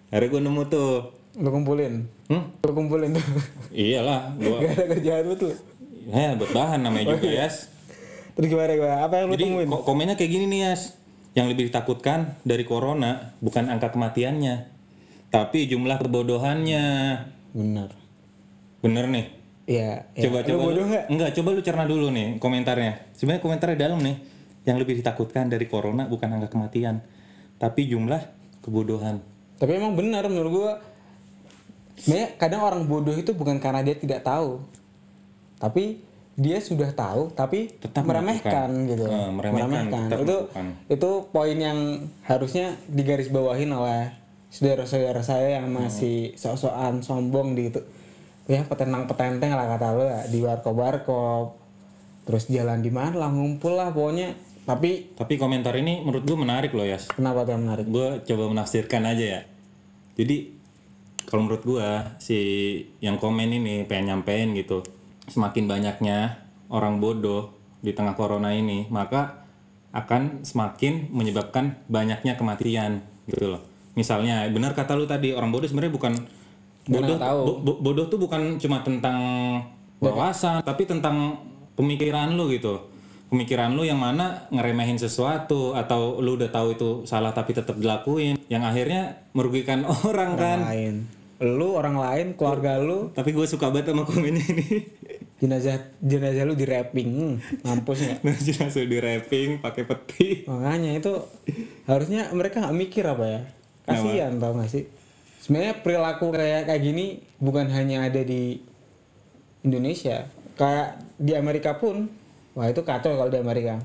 Akhirnya 0.09 0.29
gue 0.29 0.41
nemu 0.43 0.63
tuh, 0.67 0.93
lo 1.35 1.49
kumpulin 1.49 2.05
hmm, 2.29 2.61
lo 2.61 2.73
kumpulin 2.73 3.11
tuh 3.11 3.25
iyalah, 3.73 4.37
gue, 4.37 4.53
gak 4.53 4.73
ada 4.75 4.85
kerjaan 4.87 5.25
lu 5.25 5.35
tuh 5.35 5.53
ya 6.05 6.37
buat 6.37 6.53
bahan 6.53 6.85
namanya 6.85 7.17
juga 7.17 7.25
ya. 7.25 7.49
terus 8.33 8.47
gimana 8.47 8.69
gimana 8.71 8.97
apa 9.01 9.15
yang 9.17 9.27
lo 9.29 9.33
Jadi 9.33 9.45
temuin 9.47 9.67
ko- 9.67 9.81
komennya 9.83 10.15
kayak 10.15 10.29
gini 10.31 10.45
nih 10.47 10.61
Yas, 10.69 10.93
yang 11.33 11.49
lebih 11.49 11.73
ditakutkan 11.73 12.37
dari 12.43 12.65
corona 12.65 13.33
bukan 13.39 13.65
angka 13.67 13.89
kematiannya, 13.91 14.69
tapi 15.29 15.65
jumlah 15.65 15.97
kebodohannya. 15.99 16.85
benar 17.53 17.89
Bener 18.81 19.07
nih. 19.07 19.27
Iya, 19.65 20.05
ya. 20.13 20.21
coba 20.27 20.39
Lu 20.39 20.49
coba 20.53 20.63
lu- 20.69 20.85
nggak? 20.85 21.05
enggak 21.09 21.31
coba 21.33 21.49
lu 21.49 21.61
cerna 21.63 21.85
dulu 21.87 22.11
nih 22.11 22.37
komentarnya 22.37 23.15
sebenarnya 23.15 23.41
komentarnya 23.41 23.79
dalam 23.79 24.03
nih 24.03 24.17
yang 24.63 24.79
lebih 24.79 24.99
ditakutkan 24.99 25.51
dari 25.51 25.67
corona 25.67 26.07
bukan 26.07 26.39
angka 26.39 26.55
kematian 26.55 27.03
tapi 27.59 27.87
jumlah 27.87 28.19
kebodohan 28.63 29.23
Tapi 29.63 29.79
emang 29.79 29.95
benar 29.95 30.27
menurut 30.27 30.51
gua. 30.51 30.73
Sebenarnya 31.95 32.35
kadang 32.35 32.67
orang 32.67 32.83
bodoh 32.91 33.15
itu 33.15 33.31
bukan 33.31 33.63
karena 33.63 33.79
dia 33.87 33.95
tidak 33.95 34.27
tahu. 34.27 34.59
Tapi 35.63 36.03
dia 36.35 36.59
sudah 36.59 36.91
tahu 36.91 37.31
tapi 37.31 37.71
Tetap 37.79 38.03
meremehkan 38.03 38.91
gitu. 38.91 39.07
Eh, 39.07 39.31
meremehkan, 39.31 40.11
tetap 40.11 40.27
Itu 40.27 40.37
melakukan. 40.51 40.67
itu 40.91 41.11
poin 41.31 41.55
yang 41.55 41.79
harusnya 42.27 42.75
digarisbawahin 42.91 43.71
oleh 43.71 44.11
saudara-saudara 44.51 45.23
saya 45.23 45.63
yang 45.63 45.71
masih 45.71 46.35
sok-sokan 46.35 46.99
sombong 47.07 47.55
di 47.55 47.71
itu. 47.71 47.79
Ya 48.51 48.67
petenang-petenteng 48.67 49.55
lah 49.55 49.79
kata 49.79 49.95
lu 49.95 50.05
ya, 50.11 50.27
di 50.27 50.43
warkop-warkop. 50.43 51.55
Terus 52.27 52.51
jalan 52.51 52.83
di 52.83 52.91
mana 52.91 53.15
lah 53.15 53.31
ngumpul 53.31 53.79
lah 53.79 53.95
pokoknya. 53.95 54.35
Tapi 54.63 55.11
tapi 55.13 55.35
komentar 55.35 55.75
ini 55.75 56.01
menurut 56.01 56.23
gue 56.23 56.39
menarik 56.39 56.71
loh 56.71 56.87
Yas. 56.87 57.11
Kenapa 57.11 57.43
tuh 57.43 57.59
menarik? 57.59 57.87
gue 57.87 58.23
coba 58.23 58.45
menafsirkan 58.47 59.03
aja 59.03 59.25
ya. 59.39 59.41
Jadi 60.15 60.55
kalau 61.27 61.47
menurut 61.47 61.63
gue 61.63 61.89
si 62.19 62.39
yang 62.99 63.17
komen 63.17 63.49
ini 63.49 63.83
pengen 63.85 64.15
nyampein 64.15 64.55
gitu 64.55 64.83
semakin 65.25 65.67
banyaknya 65.67 66.43
orang 66.69 66.99
bodoh 66.99 67.55
di 67.79 67.91
tengah 67.91 68.15
corona 68.15 68.51
ini 68.51 68.87
maka 68.87 69.43
akan 69.91 70.43
semakin 70.43 71.11
menyebabkan 71.11 71.83
banyaknya 71.87 72.35
kematian 72.35 73.03
gitu 73.27 73.57
loh. 73.57 73.63
Misalnya 73.93 74.47
benar 74.49 74.73
kata 74.73 74.95
lu 74.95 75.05
tadi 75.05 75.35
orang 75.35 75.51
bodoh 75.51 75.67
sebenarnya 75.67 75.93
bukan 75.93 76.13
bodoh 76.85 77.19
tahu. 77.19 77.39
bo- 77.45 77.61
bo- 77.61 77.81
bodoh 77.83 78.07
tuh 78.07 78.19
bukan 78.19 78.59
cuma 78.59 78.83
tentang 78.83 79.19
wawasan 79.99 80.63
tapi 80.63 80.83
tentang 80.83 81.39
pemikiran 81.75 82.35
lu 82.35 82.51
gitu 82.51 82.79
pemikiran 83.33 83.73
lu 83.73 83.89
yang 83.89 83.97
mana 83.97 84.45
ngeremehin 84.53 85.01
sesuatu 85.01 85.73
atau 85.73 86.21
lu 86.21 86.37
udah 86.37 86.53
tahu 86.53 86.77
itu 86.77 86.91
salah 87.09 87.33
tapi 87.33 87.57
tetap 87.57 87.81
dilakuin 87.81 88.37
yang 88.53 88.61
akhirnya 88.61 89.25
merugikan 89.33 89.89
orang 90.09 90.37
kan 90.37 90.61
lain. 90.69 90.97
Lu 91.43 91.75
orang 91.75 91.99
lain, 91.99 92.27
keluarga 92.39 92.79
lu, 92.79 93.11
tapi 93.11 93.35
gue 93.35 93.43
suka 93.51 93.67
banget 93.67 93.91
sama 93.91 94.07
komennya 94.07 94.47
ini 94.47 94.87
jenazah 95.43 95.91
jenazah 95.99 96.47
lu 96.47 96.55
di 96.55 96.63
wrapping. 96.63 97.09
Hmm, 97.11 97.35
mampus 97.67 98.07
nggak? 98.07 98.23
langsung 98.63 98.87
di 98.87 98.99
wrapping 99.03 99.59
pakai 99.59 99.83
peti 99.83 100.47
Makanya 100.47 101.03
itu 101.03 101.19
harusnya 101.91 102.31
mereka 102.31 102.63
nggak 102.63 102.77
mikir 102.79 103.03
apa 103.11 103.25
ya? 103.27 103.41
Kasihan 103.83 104.39
tau 104.39 104.55
gak 104.55 104.71
sih? 104.71 104.87
Sebenarnya 105.43 105.83
perilaku 105.83 106.31
kayak 106.31 106.71
kayak 106.71 106.83
gini 106.87 107.27
bukan 107.43 107.67
hanya 107.75 108.07
ada 108.07 108.23
di 108.23 108.63
Indonesia, 109.67 110.31
kayak 110.55 111.03
di 111.19 111.35
Amerika 111.35 111.75
pun. 111.83 112.22
Wah 112.53 112.69
itu 112.69 112.81
kacau 112.85 113.17
kalau 113.17 113.31
di 113.33 113.41
Amerika. 113.41 113.81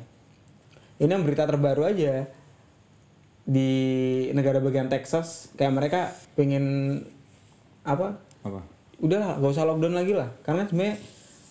Ini 0.97 1.13
yang 1.13 1.23
berita 1.23 1.45
terbaru 1.45 1.87
aja 1.87 2.25
di 3.47 3.71
negara 4.35 4.59
bagian 4.59 4.91
Texas, 4.91 5.53
kayak 5.55 5.73
mereka 5.73 5.99
pengen 6.35 6.99
apa? 7.87 8.19
apa 8.43 8.59
Udahlah, 8.97 9.37
gak 9.37 9.51
usah 9.53 9.63
lockdown 9.69 9.95
lagi 9.95 10.11
lah, 10.17 10.33
karena 10.41 10.65
sebenarnya 10.67 10.95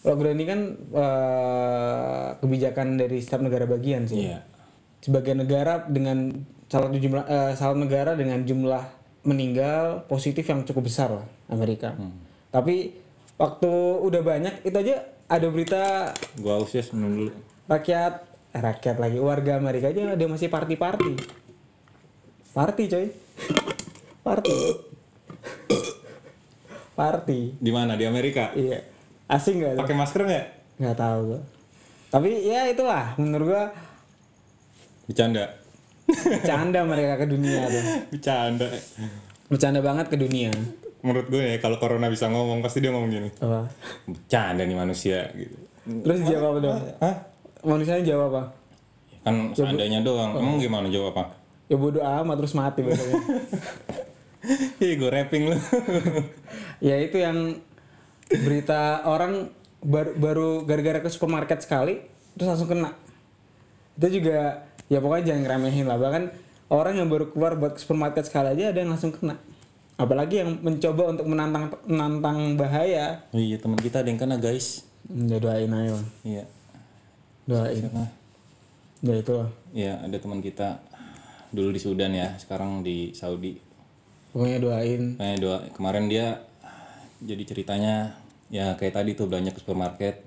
lockdown 0.03 0.35
ini 0.37 0.45
kan 0.45 0.61
eh, 0.77 2.29
kebijakan 2.43 2.89
dari 3.01 3.19
setiap 3.23 3.41
negara 3.43 3.65
bagian 3.65 4.05
sih 4.07 4.29
iya 4.29 4.45
sebagai 5.07 5.39
negara 5.39 5.87
dengan 5.87 6.35
salah 6.67 6.91
satu 6.91 6.99
jumlah 6.99 7.25
eh, 7.31 7.53
salah 7.55 7.79
negara 7.79 8.19
dengan 8.19 8.43
jumlah 8.43 8.83
meninggal 9.23 10.03
positif 10.11 10.43
yang 10.47 10.67
cukup 10.67 10.91
besar 10.91 11.11
lah 11.15 11.27
Amerika. 11.51 11.95
Tapi 12.51 12.95
waktu 13.39 13.71
udah 14.03 14.23
banyak 14.23 14.67
itu 14.67 14.75
aja 14.75 15.03
ada 15.27 15.47
berita 15.51 16.15
gue 16.39 16.53
haus 16.55 16.71
ya 16.71 16.87
dulu 16.87 17.35
rakyat 17.67 18.15
eh, 18.55 18.63
rakyat 18.63 18.97
lagi 19.03 19.19
warga 19.19 19.59
Amerika 19.59 19.91
aja 19.91 20.15
ada 20.15 20.25
masih 20.31 20.47
party 20.47 20.79
party. 20.79 21.13
Party 22.57 22.85
coy. 22.89 23.07
Party. 24.25 24.55
party. 26.97 27.41
di 27.61 27.71
mana 27.75 27.99
di 28.01 28.09
Amerika 28.09 28.57
Iya. 28.57 28.81
Asing 29.29 29.61
gak? 29.61 29.77
pakai 29.77 29.97
masker 29.99 30.23
nggak 30.25 30.47
Nggak 30.81 30.97
tahu 30.97 31.19
gua. 31.35 31.41
Tapi 32.09 32.29
ya 32.47 32.71
itulah 32.71 33.13
menurut 33.19 33.47
gua 33.51 33.65
bercanda 35.11 35.45
canda 36.47 36.81
mereka 36.87 37.19
ke 37.19 37.27
dunia 37.27 37.67
tuh. 37.67 37.85
bercanda 38.15 38.69
Bercanda 39.51 39.81
banget 39.83 40.07
ke 40.07 40.17
dunia. 40.17 40.51
Menurut 41.07 41.31
gue 41.31 41.39
ya 41.39 41.57
kalau 41.63 41.79
corona 41.79 42.11
bisa 42.11 42.27
ngomong 42.27 42.59
pasti 42.59 42.83
dia 42.83 42.91
ngomong 42.91 43.11
gini 43.15 43.31
Apa? 43.39 43.71
bercanda 44.11 44.67
nih 44.67 44.77
manusia 44.77 45.31
gitu 45.39 45.57
Terus 45.87 46.19
jawab 46.27 46.51
apa 46.51 46.59
dong? 46.59 46.79
Hah? 46.99 47.17
Manusianya 47.63 48.03
jawab 48.03 48.35
apa? 48.35 48.43
kan 49.27 49.51
seandainya 49.55 50.07
doang 50.07 50.39
emang 50.39 50.63
gimana 50.63 50.87
jawab 50.87 51.11
apa 51.19 51.35
Ya 51.67 51.75
bodo 51.75 51.99
amat 51.99 52.39
terus 52.39 52.55
mati. 52.55 52.79
Ih 54.79 54.95
gue 54.95 55.11
rapping 55.11 55.51
lu 55.51 55.59
ya 56.87 56.95
itu 57.03 57.19
yang 57.19 57.59
berita 58.31 59.03
orang 59.03 59.51
baru, 59.83 60.15
baru 60.15 60.49
gara-gara 60.63 61.03
ke 61.03 61.11
supermarket 61.11 61.67
sekali 61.67 62.07
terus 62.39 62.55
langsung 62.55 62.71
kena. 62.71 62.95
Itu 63.99 64.23
juga 64.23 64.63
ya 64.87 65.03
pokoknya 65.03 65.35
jangan 65.35 65.43
ngeremehin 65.43 65.87
lah. 65.91 65.99
Bahkan 65.99 66.23
orang 66.71 66.95
yang 67.03 67.11
baru 67.11 67.35
keluar 67.35 67.59
buat 67.59 67.75
ke 67.75 67.83
supermarket 67.83 68.31
sekali 68.31 68.55
aja 68.55 68.71
ada 68.71 68.79
yang 68.79 68.95
langsung 68.95 69.11
kena. 69.11 69.35
Apalagi 69.97 70.45
yang 70.45 70.61
mencoba 70.61 71.09
untuk 71.09 71.25
menantang 71.25 71.73
menantang 71.89 72.61
bahaya. 72.61 73.25
Oh 73.33 73.41
iya 73.41 73.57
teman 73.57 73.81
kita 73.81 74.05
ada 74.05 74.09
yang 74.13 74.21
kena 74.21 74.37
guys 74.37 74.85
Ya 75.09 75.39
doain 75.41 75.71
lah. 75.71 76.03
Iya 76.27 76.45
Doain. 77.47 77.83
Nah, 77.95 78.11
Ya 79.01 79.15
itu. 79.17 79.37
Iya 79.73 79.95
ada 80.03 80.17
teman 80.21 80.45
kita 80.45 80.83
dulu 81.55 81.73
di 81.73 81.81
Sudan 81.81 82.13
ya 82.13 82.35
sekarang 82.37 82.83
di 82.85 83.15
Saudi 83.17 83.57
Pokoknya 84.37 84.61
doain. 84.61 85.17
Nah, 85.17 85.33
doa 85.41 85.65
kemarin 85.73 86.13
dia 86.13 86.45
jadi 87.25 87.41
ceritanya 87.49 88.13
ya 88.53 88.77
kayak 88.77 89.01
tadi 89.01 89.17
tuh 89.17 89.33
belanja 89.33 89.57
ke 89.57 89.65
supermarket 89.65 90.21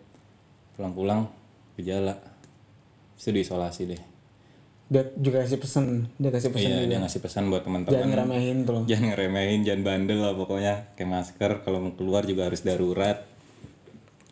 pulang-pulang 0.74 1.30
gejala 1.78 2.18
itu 3.20 3.30
diisolasi 3.30 3.82
deh 3.86 4.02
Dia 4.90 5.06
juga 5.16 5.46
kasih 5.46 5.62
pesan. 5.62 5.86
Dia 6.18 6.34
kasih 6.34 6.50
pesan 6.50 6.66
iya 6.66 6.82
juga. 6.82 6.90
dia 6.90 6.98
ngasih 7.06 7.22
pesan 7.22 7.44
buat 7.48 7.62
Jangan 7.62 7.86
teman-teman 7.86 8.08
ngeremehin 8.10 8.58
tuh. 8.66 8.82
jangan 8.90 9.06
ngeremehin 9.14 9.60
jangan 9.62 9.82
bandel 9.86 10.20
lah 10.26 10.34
pokoknya. 10.34 10.74
Kayak 10.98 11.10
masker 11.14 11.52
kalau 11.62 11.80
mau 11.80 11.94
keluar 11.94 12.26
juga 12.26 12.50
harus 12.50 12.66
darurat. 12.66 13.22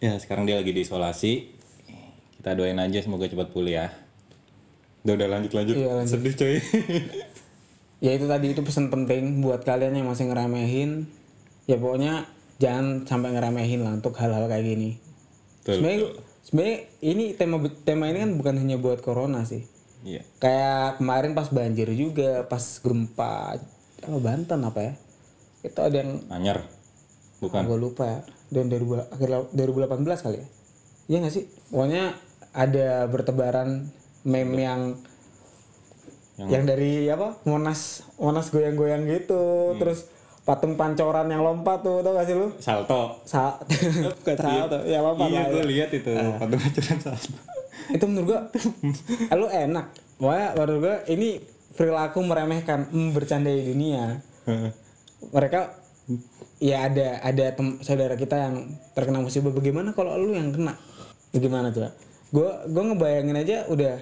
Ya 0.02 0.18
sekarang 0.18 0.50
dia 0.50 0.58
lagi 0.58 0.74
diisolasi 0.74 1.54
kita 2.38 2.54
doain 2.54 2.78
aja 2.78 3.02
semoga 3.02 3.30
cepat 3.30 3.54
pulih 3.54 3.82
ya. 3.82 3.88
Udah 5.06 5.14
udah 5.14 5.28
lanjut 5.30 5.52
lanjut, 5.54 5.76
Iya, 5.78 5.92
lanjut. 5.94 6.12
sedih 6.18 6.34
coy. 6.34 6.56
Ya 7.98 8.14
itu 8.14 8.30
tadi 8.30 8.54
itu 8.54 8.62
pesan 8.62 8.94
penting 8.94 9.42
buat 9.42 9.66
kalian 9.66 9.98
yang 9.98 10.06
masih 10.06 10.30
ngeremehin. 10.30 11.10
Ya 11.66 11.82
pokoknya 11.82 12.30
jangan 12.62 13.10
sampai 13.10 13.34
ngeremehin 13.34 13.82
lah 13.82 13.98
untuk 13.98 14.14
hal-hal 14.22 14.46
kayak 14.46 14.66
gini. 14.66 15.02
Sebenarnya 15.66 16.14
sebenarnya 16.46 16.78
ini 17.02 17.34
tema 17.34 17.58
tema 17.82 18.06
ini 18.10 18.22
kan 18.22 18.32
bukan 18.38 18.56
hanya 18.62 18.78
buat 18.78 19.02
corona 19.02 19.42
sih 19.44 19.66
iya. 20.08 20.22
Kayak 20.40 21.04
kemarin 21.04 21.36
pas 21.36 21.52
banjir 21.52 21.92
juga 21.92 22.48
pas 22.48 22.64
gempa 22.80 23.60
apa 24.00 24.18
Banten 24.24 24.64
apa 24.64 24.80
ya? 24.80 24.94
Itu 25.68 25.80
ada 25.84 25.96
yang 26.00 26.24
anyar 26.32 26.64
bukan. 27.44 27.68
Gue 27.68 27.78
lupa 27.78 28.04
ya. 28.08 28.20
Dan 28.48 28.72
2000 28.72 29.12
akhir 29.12 29.30
2018 29.52 30.24
kali 30.24 30.38
ya? 30.40 30.48
Iya 31.12 31.18
nggak 31.28 31.34
sih? 31.36 31.44
Pokoknya 31.68 32.16
ada 32.56 33.12
bertebaran 33.12 33.92
meme 34.24 34.56
yang 34.64 34.82
yang, 36.38 36.70
dari 36.70 37.10
apa? 37.12 37.36
Monas 37.44 38.08
monas 38.16 38.48
goyang-goyang 38.54 39.04
gitu. 39.10 39.76
Terus 39.76 40.08
patung 40.48 40.80
pancoran 40.80 41.28
yang 41.28 41.44
lompat 41.44 41.84
tuh 41.84 42.00
tau 42.00 42.16
gak 42.16 42.24
sih 42.24 42.36
lu? 42.38 42.48
Salto. 42.64 43.20
Sa 43.28 43.60
salto. 44.24 44.80
ya 44.88 45.04
lompat 45.04 45.28
iya 45.28 45.44
lah 45.44 45.52
gue 45.52 45.64
ya. 45.66 45.68
lihat 45.68 45.90
itu 45.92 46.14
patung 46.40 46.62
pacuran 46.62 46.98
salto 47.04 47.57
itu 47.92 48.06
menurut 48.08 48.28
gua 48.28 48.40
lu 49.40 49.48
enak. 49.48 49.86
Pokoknya 50.18 50.48
menurut 50.58 50.80
gua 50.82 50.96
ini 51.08 51.40
perilaku 51.78 52.20
meremehkan 52.26 52.90
hmm, 52.90 53.10
bercandai 53.14 53.62
dunia. 53.62 54.18
Mereka 55.34 55.60
ya 56.58 56.90
ada 56.90 57.22
ada 57.22 57.46
tem- 57.54 57.78
saudara 57.86 58.18
kita 58.18 58.36
yang 58.50 58.56
terkena 58.98 59.22
musibah. 59.22 59.54
Bagaimana 59.54 59.94
kalau 59.94 60.18
lu 60.18 60.34
yang 60.34 60.50
kena? 60.50 60.74
Bagaimana 61.30 61.70
coba? 61.70 61.94
Gue 62.28 62.50
gue 62.68 62.84
ngebayangin 62.92 63.38
aja 63.40 63.58
udah 63.70 63.96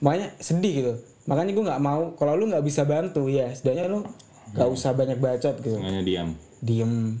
makanya 0.00 0.32
sedih 0.40 0.74
gitu. 0.74 0.92
Makanya 1.28 1.52
gue 1.52 1.64
nggak 1.68 1.82
mau 1.82 2.02
kalau 2.16 2.34
lu 2.38 2.48
nggak 2.48 2.64
bisa 2.64 2.88
bantu 2.88 3.28
ya 3.28 3.52
setidaknya 3.52 3.92
lu 3.92 4.00
nggak 4.56 4.68
usah 4.72 4.96
banyak 4.96 5.18
bacot 5.20 5.60
gitu. 5.60 5.76
Sengaja 5.76 6.02
diam. 6.02 6.28
Diem. 6.64 7.20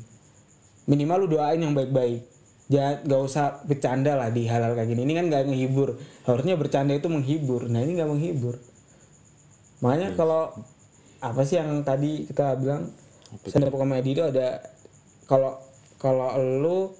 Minimal 0.88 1.28
lu 1.28 1.36
doain 1.36 1.60
yang 1.60 1.76
baik-baik 1.76 2.37
jangan 2.68 2.94
nggak 3.04 3.22
usah 3.24 3.64
bercanda 3.64 4.12
lah 4.14 4.28
di 4.28 4.44
hal-hal 4.44 4.76
kayak 4.76 4.88
gini. 4.92 5.08
Ini 5.08 5.14
kan 5.16 5.24
nggak 5.32 5.42
menghibur. 5.48 5.96
Harusnya 6.28 6.54
bercanda 6.54 6.92
itu 6.92 7.08
menghibur. 7.08 7.66
Nah 7.66 7.80
ini 7.80 7.96
nggak 7.96 8.10
menghibur. 8.12 8.60
Makanya 9.80 10.14
kalau 10.14 10.52
apa 11.18 11.40
sih 11.42 11.58
yang 11.58 11.82
tadi 11.82 12.28
kita 12.28 12.54
bilang 12.60 12.92
stand 13.48 13.66
up 13.66 13.74
comedy 13.74 14.14
itu 14.14 14.22
ada 14.22 14.62
kalau 15.26 15.58
kalau 15.98 16.38
lu 16.38 16.94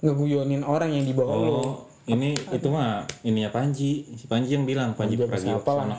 ngeguyonin 0.00 0.62
orang 0.62 0.94
yang 0.94 1.04
di 1.04 1.12
bawah 1.16 1.36
lu. 1.36 1.50
Oh 1.50 1.90
ini 2.08 2.34
itu 2.34 2.68
mah 2.70 3.06
ininya 3.22 3.50
Panji. 3.52 4.06
Si 4.16 4.24
Panji 4.26 4.56
yang 4.56 4.66
bilang 4.66 4.94
Panji 4.98 5.18
Pragiwaksono. 5.18 5.98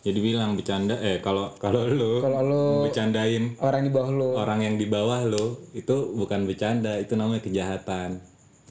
Jadi 0.00 0.16
bilang 0.16 0.56
bercanda. 0.56 0.96
Eh 1.04 1.20
kalau 1.20 1.52
kalau 1.60 1.84
lu 1.84 2.24
kalau 2.24 2.40
lu 2.40 2.64
bercandain 2.88 3.52
orang 3.60 3.84
di 3.84 3.92
bawah 3.92 4.08
lu. 4.08 4.28
orang 4.32 4.60
yang 4.64 4.74
di 4.80 4.86
bawah 4.88 5.20
lo 5.28 5.60
itu 5.76 6.16
bukan 6.16 6.48
bercanda 6.48 6.96
itu 6.96 7.12
namanya 7.20 7.44
kejahatan. 7.44 8.16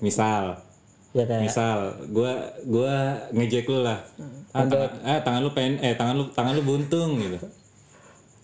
Misal 0.01 0.57
ya 1.09 1.25
kayak 1.25 1.41
misal 1.45 1.77
gua 2.09 2.33
gua 2.65 3.17
ngejek 3.29 3.69
lu 3.69 3.85
lah. 3.85 4.01
Ah, 4.53 4.65
tangan, 4.65 4.89
eh 5.05 5.19
tangan 5.21 5.41
lu 5.45 5.51
pen 5.53 5.77
eh 5.85 5.93
tangan 5.93 6.15
lu 6.17 6.25
tangan 6.33 6.53
lu 6.57 6.63
buntung 6.65 7.21
gitu. 7.21 7.37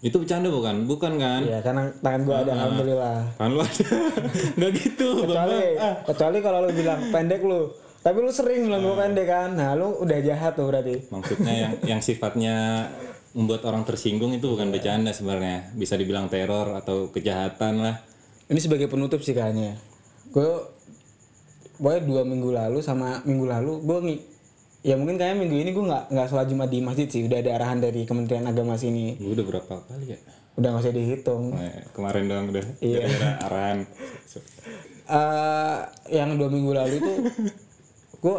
Itu 0.06 0.22
bercanda 0.22 0.54
bukan? 0.54 0.86
Bukan 0.86 1.18
kan? 1.18 1.42
Ya 1.42 1.58
karena 1.66 1.90
tangan 2.06 2.22
gua 2.22 2.46
ada 2.46 2.52
alhamdulillah. 2.54 3.18
tangan 3.34 3.52
lu 3.58 3.60
ada. 3.66 3.86
Nggak 4.62 4.72
gitu 4.78 5.10
kecuali 5.26 5.58
Bang. 5.74 5.98
kecuali 6.06 6.38
kalau 6.46 6.60
lu 6.62 6.72
bilang 6.78 7.00
pendek 7.10 7.42
lu 7.42 7.62
tapi 8.06 8.22
lu 8.22 8.30
sering 8.30 8.70
bilang 8.70 8.86
gua 8.86 9.02
pendek 9.02 9.26
kan? 9.26 9.58
Nah 9.58 9.74
lu 9.74 9.98
udah 9.98 10.22
jahat 10.22 10.54
tuh 10.54 10.70
berarti. 10.70 11.10
Maksudnya 11.10 11.54
yang 11.58 11.74
yang 11.98 12.02
sifatnya 12.06 12.86
membuat 13.34 13.66
orang 13.66 13.82
tersinggung 13.82 14.30
itu 14.30 14.46
bukan 14.46 14.70
bercanda 14.70 15.10
sebenarnya. 15.10 15.74
Bisa 15.74 15.98
dibilang 15.98 16.30
teror 16.30 16.78
atau 16.78 17.10
kejahatan 17.10 17.82
lah. 17.82 17.98
Ini 18.46 18.62
sebagai 18.62 18.86
penutup 18.86 19.26
sih 19.26 19.34
kayaknya. 19.34 19.74
Gue 20.30 20.46
pokoknya 21.82 22.02
dua 22.06 22.22
minggu 22.22 22.54
lalu 22.54 22.80
sama 22.80 23.26
minggu 23.26 23.46
lalu 23.50 23.74
gue 23.82 23.98
ngi 24.06 24.18
ya 24.86 24.96
mungkin 24.96 25.18
kayaknya 25.18 25.38
minggu 25.42 25.58
ini 25.66 25.70
gue 25.74 25.86
nggak 25.90 26.04
nggak 26.14 26.28
sholat 26.30 26.46
jumat 26.46 26.70
di 26.70 26.80
masjid 26.86 27.10
sih. 27.10 27.26
Udah 27.26 27.42
ada 27.42 27.58
arahan 27.58 27.82
dari 27.82 28.06
kementerian 28.06 28.46
agama 28.46 28.78
sini. 28.78 29.18
Gua 29.18 29.34
udah 29.34 29.46
berapa 29.50 29.74
kali 29.82 30.14
ya? 30.14 30.20
Udah 30.62 30.68
nggak 30.70 30.84
usah 30.86 30.94
dihitung. 30.94 31.58
Eh, 31.58 31.90
kemarin 31.90 32.30
doang 32.30 32.46
udah 32.54 32.66
Iya. 32.86 33.02
gara-gara 33.02 33.30
arahan. 33.50 33.78
Eh 35.06 35.78
yang 36.18 36.34
dua 36.34 36.50
minggu 36.50 36.74
lalu 36.74 36.98
itu 36.98 37.14
gue 38.26 38.38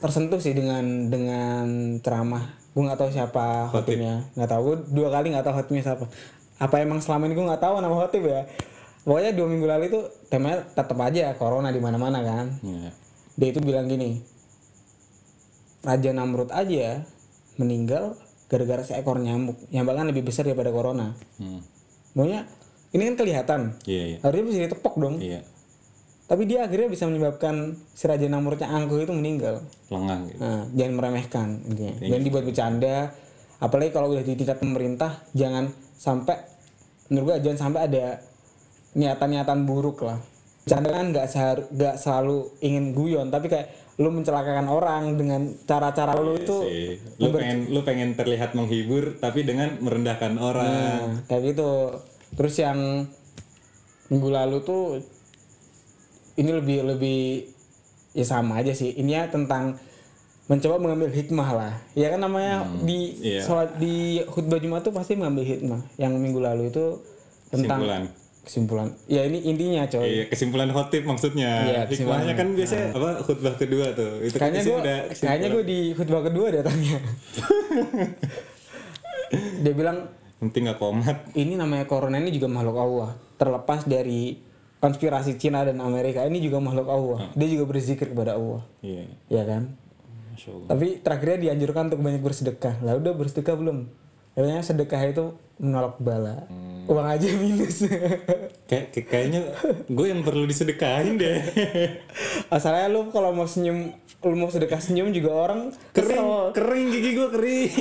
tersentuh 0.00 0.40
sih 0.40 0.56
dengan 0.56 1.12
dengan 1.12 1.64
ceramah. 2.00 2.56
Gue 2.72 2.82
nggak 2.88 2.98
tahu 2.98 3.10
siapa 3.12 3.68
khotibnya. 3.68 4.24
Nggak 4.32 4.48
tahu. 4.48 4.60
Gue 4.64 4.76
dua 4.96 5.08
kali 5.12 5.36
nggak 5.36 5.44
tahu 5.44 5.54
khotibnya 5.60 5.84
siapa. 5.84 6.04
Apa 6.56 6.80
emang 6.80 7.04
selama 7.04 7.28
ini 7.28 7.36
gue 7.36 7.44
nggak 7.44 7.60
tahu 7.60 7.74
nama 7.84 7.94
khotib 8.00 8.24
ya? 8.24 8.48
Pokoknya 9.04 9.36
dua 9.36 9.46
minggu 9.52 9.66
lalu 9.68 9.84
itu 9.92 10.00
temanya 10.32 10.64
tetap 10.72 10.96
aja 11.04 11.36
corona 11.36 11.68
di 11.68 11.80
mana 11.84 12.00
mana 12.00 12.24
kan. 12.24 12.48
Ya. 12.64 12.90
dia 13.34 13.50
itu 13.50 13.58
bilang 13.58 13.90
gini 13.90 14.22
Raja 15.82 16.14
Namrud 16.14 16.54
aja 16.54 17.02
meninggal 17.58 18.14
gara-gara 18.46 18.86
seekor 18.86 19.18
nyamuk 19.18 19.58
yang 19.74 19.82
bahkan 19.82 20.06
lebih 20.06 20.22
besar 20.24 20.46
daripada 20.46 20.70
corona. 20.70 21.18
Hmm. 21.36 21.60
pokoknya 22.16 22.46
ini 22.94 23.02
kan 23.10 23.14
kelihatan. 23.18 23.60
Iya 23.84 24.04
iya. 24.06 24.18
Harusnya 24.22 24.44
bisa 24.48 24.58
ditepok 24.70 24.94
dong. 24.96 25.18
Iya 25.20 25.42
tapi 26.24 26.42
dia 26.44 26.64
akhirnya 26.64 26.88
bisa 26.88 27.04
menyebabkan 27.04 27.54
si 27.90 28.04
Raja 28.04 28.24
Namrudnya 28.24 28.66
angkuh 28.66 28.96
itu 28.98 29.12
meninggal. 29.12 29.60
lengang 29.86 30.24
gitu 30.26 30.40
Nah, 30.40 30.64
jangan 30.72 30.92
meremehkan 30.94 31.48
intinya. 31.64 31.94
Jangan 32.00 32.22
dibuat 32.22 32.44
bercanda. 32.44 32.96
Apalagi 33.56 33.90
kalau 33.90 34.08
udah 34.10 34.20
di 34.20 34.34
tingkat 34.34 34.56
pemerintah, 34.56 35.24
jangan 35.32 35.68
sampai 35.94 36.36
menurut 37.06 37.24
gua 37.26 37.36
jangan 37.38 37.58
sampai 37.62 37.80
ada 37.84 38.04
niatan-niatan 38.92 39.64
buruk 39.64 40.02
lah. 40.02 40.18
Bercanda 40.64 40.90
kan 40.90 41.06
nggak 41.12 41.26
sehar- 41.28 41.68
nggak 41.68 41.96
selalu 41.98 42.36
ingin 42.60 42.84
guyon, 42.92 43.28
tapi 43.28 43.46
kayak 43.46 43.68
lu 43.94 44.10
mencelakakan 44.10 44.66
orang 44.66 45.14
dengan 45.14 45.54
cara-cara 45.62 46.18
lu 46.18 46.34
itu 46.34 46.56
Sih. 46.66 46.98
lu 47.20 47.30
pengen 47.30 47.70
lu 47.70 47.80
pengen 47.84 48.10
terlihat 48.12 48.50
menghibur 48.52 49.22
tapi 49.22 49.46
dengan 49.46 49.78
merendahkan 49.78 50.34
orang 50.34 50.66
Nah, 50.66 51.02
kayak 51.28 51.54
gitu. 51.54 51.94
Terus 52.34 52.54
yang 52.58 53.06
minggu 54.08 54.28
lalu 54.28 54.56
tuh 54.62 54.98
ini 56.34 56.50
lebih 56.50 56.78
lebih 56.86 57.20
ya 58.14 58.26
sama 58.26 58.62
aja 58.62 58.74
sih. 58.74 58.94
Ini 58.94 59.10
ya 59.10 59.22
tentang 59.30 59.78
mencoba 60.50 60.76
mengambil 60.76 61.08
hikmah 61.10 61.50
lah. 61.54 61.72
Ya 61.96 62.12
kan 62.12 62.20
namanya 62.20 62.68
di 62.84 63.16
iya. 63.22 63.42
sholat 63.42 63.80
di 63.80 64.20
khutbah 64.28 64.60
Jumat 64.60 64.84
tuh 64.84 64.92
pasti 64.92 65.16
mengambil 65.16 65.44
hikmah. 65.46 65.80
Yang 65.96 66.12
minggu 66.20 66.40
lalu 66.40 66.62
itu 66.70 67.00
tentang 67.48 67.80
kesimpulan 67.80 68.04
kesimpulan. 68.44 68.88
Ya 69.08 69.24
ini 69.24 69.40
intinya 69.40 69.88
coy. 69.88 70.04
iya 70.04 70.24
kesimpulan 70.28 70.68
khotib 70.68 71.08
maksudnya 71.08 71.64
Iya, 71.64 71.80
hikmahnya 71.88 72.34
kan 72.36 72.52
biasanya 72.52 72.92
apa 72.92 73.10
khutbah 73.24 73.54
kedua 73.56 73.96
tuh 73.96 74.20
itu 74.20 74.36
kan 74.36 74.52
Kayaknya 74.52 74.74
udah 74.76 74.98
kayaknya 75.16 75.48
gue 75.48 75.64
di 75.64 75.80
khutbah 75.96 76.22
kedua 76.28 76.46
datangnya. 76.52 77.00
Dia 79.64 79.72
bilang 79.72 80.12
penting 80.44 80.68
nggak 80.68 80.76
komat 80.76 81.18
ini 81.32 81.56
namanya 81.56 81.88
corona 81.88 82.20
ini 82.20 82.28
juga 82.28 82.52
makhluk 82.52 82.76
Allah 82.76 83.16
terlepas 83.40 83.88
dari 83.88 84.36
konspirasi 84.84 85.40
Cina 85.40 85.64
dan 85.64 85.80
Amerika 85.80 86.20
ini 86.22 86.44
juga 86.44 86.60
makhluk 86.60 86.84
Allah. 86.86 87.32
Dia 87.32 87.48
juga 87.48 87.64
berzikir 87.64 88.12
kepada 88.12 88.36
Allah. 88.36 88.60
Iya. 88.84 89.08
Ya 89.32 89.42
kan? 89.48 89.72
Masya 90.28 90.50
allah 90.52 90.66
tapi 90.68 90.86
terakhirnya 91.00 91.38
dianjurkan 91.40 91.88
untuk 91.88 92.04
banyak 92.04 92.20
bersedekah. 92.20 92.74
Lah 92.84 93.00
udah 93.00 93.16
bersedekah 93.16 93.56
belum? 93.56 93.88
Katanya 94.34 94.60
sedekah 94.60 95.02
itu 95.06 95.24
menolak 95.56 95.96
bala. 95.96 96.44
Uang 96.84 97.06
aja 97.06 97.24
minus. 97.32 97.86
Kayak 98.68 98.92
kayak- 98.92 99.08
kayaknya 99.08 99.40
gue 99.86 100.06
yang 100.10 100.20
perlu 100.20 100.44
disedekahin 100.44 101.16
deh. 101.16 101.38
Asalnya 102.56 102.92
lu 102.92 103.08
kalau 103.08 103.32
mau 103.32 103.48
senyum 103.48 103.88
lu 104.24 104.36
mau 104.36 104.48
sedekah 104.48 104.80
senyum 104.80 105.12
juga 105.12 105.32
orang 105.32 105.60
kering 105.92 106.16
kesel. 106.16 106.52
kering 106.52 106.86
gigi 106.90 107.10
gue 107.12 107.28
kering. 107.30 107.72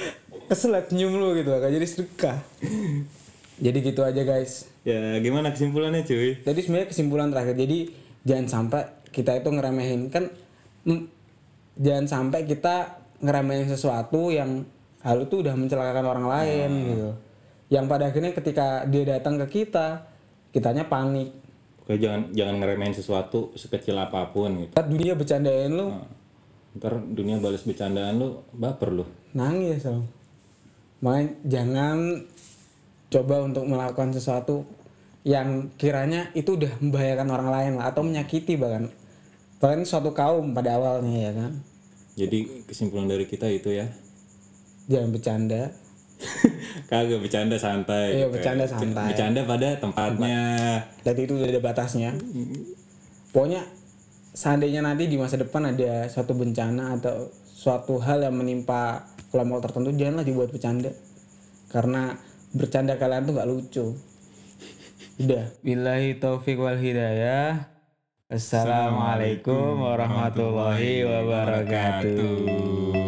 Kesel 0.50 0.78
senyum 0.84 1.14
lu 1.14 1.34
gitu 1.34 1.50
gak 1.50 1.70
jadi 1.70 1.86
sedekah 1.86 2.38
jadi 3.56 3.78
gitu 3.80 4.00
aja 4.04 4.22
guys 4.22 4.68
ya 4.84 5.18
gimana 5.18 5.50
kesimpulannya 5.50 6.04
cuy 6.04 6.38
Jadi 6.44 6.60
sebenarnya 6.62 6.88
kesimpulan 6.92 7.28
terakhir. 7.32 7.56
Jadi 7.56 7.78
jangan 8.22 8.46
sampai 8.46 8.82
kita 9.10 9.32
itu 9.40 9.48
ngeremehin 9.48 10.00
kan 10.12 10.24
jangan 11.76 12.06
sampai 12.06 12.44
kita 12.44 13.00
ngeremehin 13.24 13.68
sesuatu 13.72 14.28
yang 14.30 14.62
hal 15.00 15.24
itu 15.24 15.40
udah 15.40 15.54
mencelakakan 15.56 16.06
orang 16.06 16.26
lain 16.26 16.70
gitu. 16.92 17.10
Yang 17.66 17.84
pada 17.90 18.04
akhirnya 18.12 18.32
ketika 18.36 18.66
dia 18.86 19.02
datang 19.18 19.42
ke 19.42 19.46
kita, 19.62 20.06
kitanya 20.54 20.86
panik. 20.86 21.34
Oke, 21.82 21.98
jangan 21.98 22.30
jangan 22.30 22.54
ngeremehin 22.62 22.94
sesuatu 22.94 23.50
sekecil 23.58 23.94
apa 23.98 24.30
pun 24.30 24.66
gitu 24.66 24.74
Ntar 24.74 24.86
dunia 24.86 25.14
bercandain 25.14 25.70
lu, 25.70 25.94
ntar 26.78 26.98
dunia 26.98 27.38
balas 27.42 27.62
bercandaan 27.66 28.14
lu 28.18 28.42
baper 28.54 28.90
lu 28.90 29.04
nangis 29.36 29.84
loh. 29.84 30.02
Makanya 31.04 31.28
jangan 31.44 31.98
coba 33.16 33.48
untuk 33.48 33.64
melakukan 33.64 34.12
sesuatu 34.12 34.68
yang 35.24 35.72
kiranya 35.80 36.28
itu 36.36 36.54
udah 36.54 36.70
membahayakan 36.84 37.28
orang 37.32 37.48
lain 37.48 37.72
lah 37.80 37.88
atau 37.88 38.04
menyakiti 38.04 38.60
bahkan. 38.60 38.92
Bahkan 39.56 39.88
suatu 39.88 40.12
kaum 40.12 40.52
pada 40.52 40.76
awalnya 40.76 41.16
ya 41.16 41.32
kan? 41.32 41.52
Jadi 42.14 42.68
kesimpulan 42.68 43.08
dari 43.08 43.24
kita 43.24 43.48
itu 43.48 43.72
ya. 43.72 43.88
Jangan 44.86 45.10
bercanda. 45.16 45.72
Kagak 46.92 47.20
bercanda 47.20 47.56
santai 47.56 48.20
Iya, 48.20 48.28
gitu. 48.28 48.38
bercanda 48.38 48.64
santai. 48.68 49.06
bercanda 49.12 49.40
pada 49.48 49.68
tempatnya. 49.80 50.40
Dan 51.04 51.14
itu 51.16 51.32
udah 51.40 51.48
ada 51.48 51.60
batasnya. 51.60 52.10
Pokoknya 53.32 53.64
seandainya 54.36 54.84
nanti 54.84 55.08
di 55.08 55.16
masa 55.16 55.40
depan 55.40 55.72
ada 55.72 56.06
suatu 56.12 56.36
bencana 56.36 57.00
atau 57.00 57.32
suatu 57.48 57.96
hal 57.98 58.22
yang 58.28 58.36
menimpa 58.36 59.08
kelompok 59.32 59.64
tertentu 59.68 59.90
janganlah 59.96 60.24
dibuat 60.24 60.52
bercanda. 60.52 60.92
Karena 61.72 62.14
bercanda 62.56 62.96
kalian 62.96 63.28
tuh 63.28 63.36
nggak 63.36 63.50
lucu. 63.52 63.86
Udah. 65.20 65.44
Billahi 65.60 66.16
taufik 66.16 66.56
wal 66.56 66.80
hidayah. 66.80 67.76
Assalamualaikum 68.26 69.86
warahmatullahi 69.86 71.06
wabarakatuh 71.06 73.05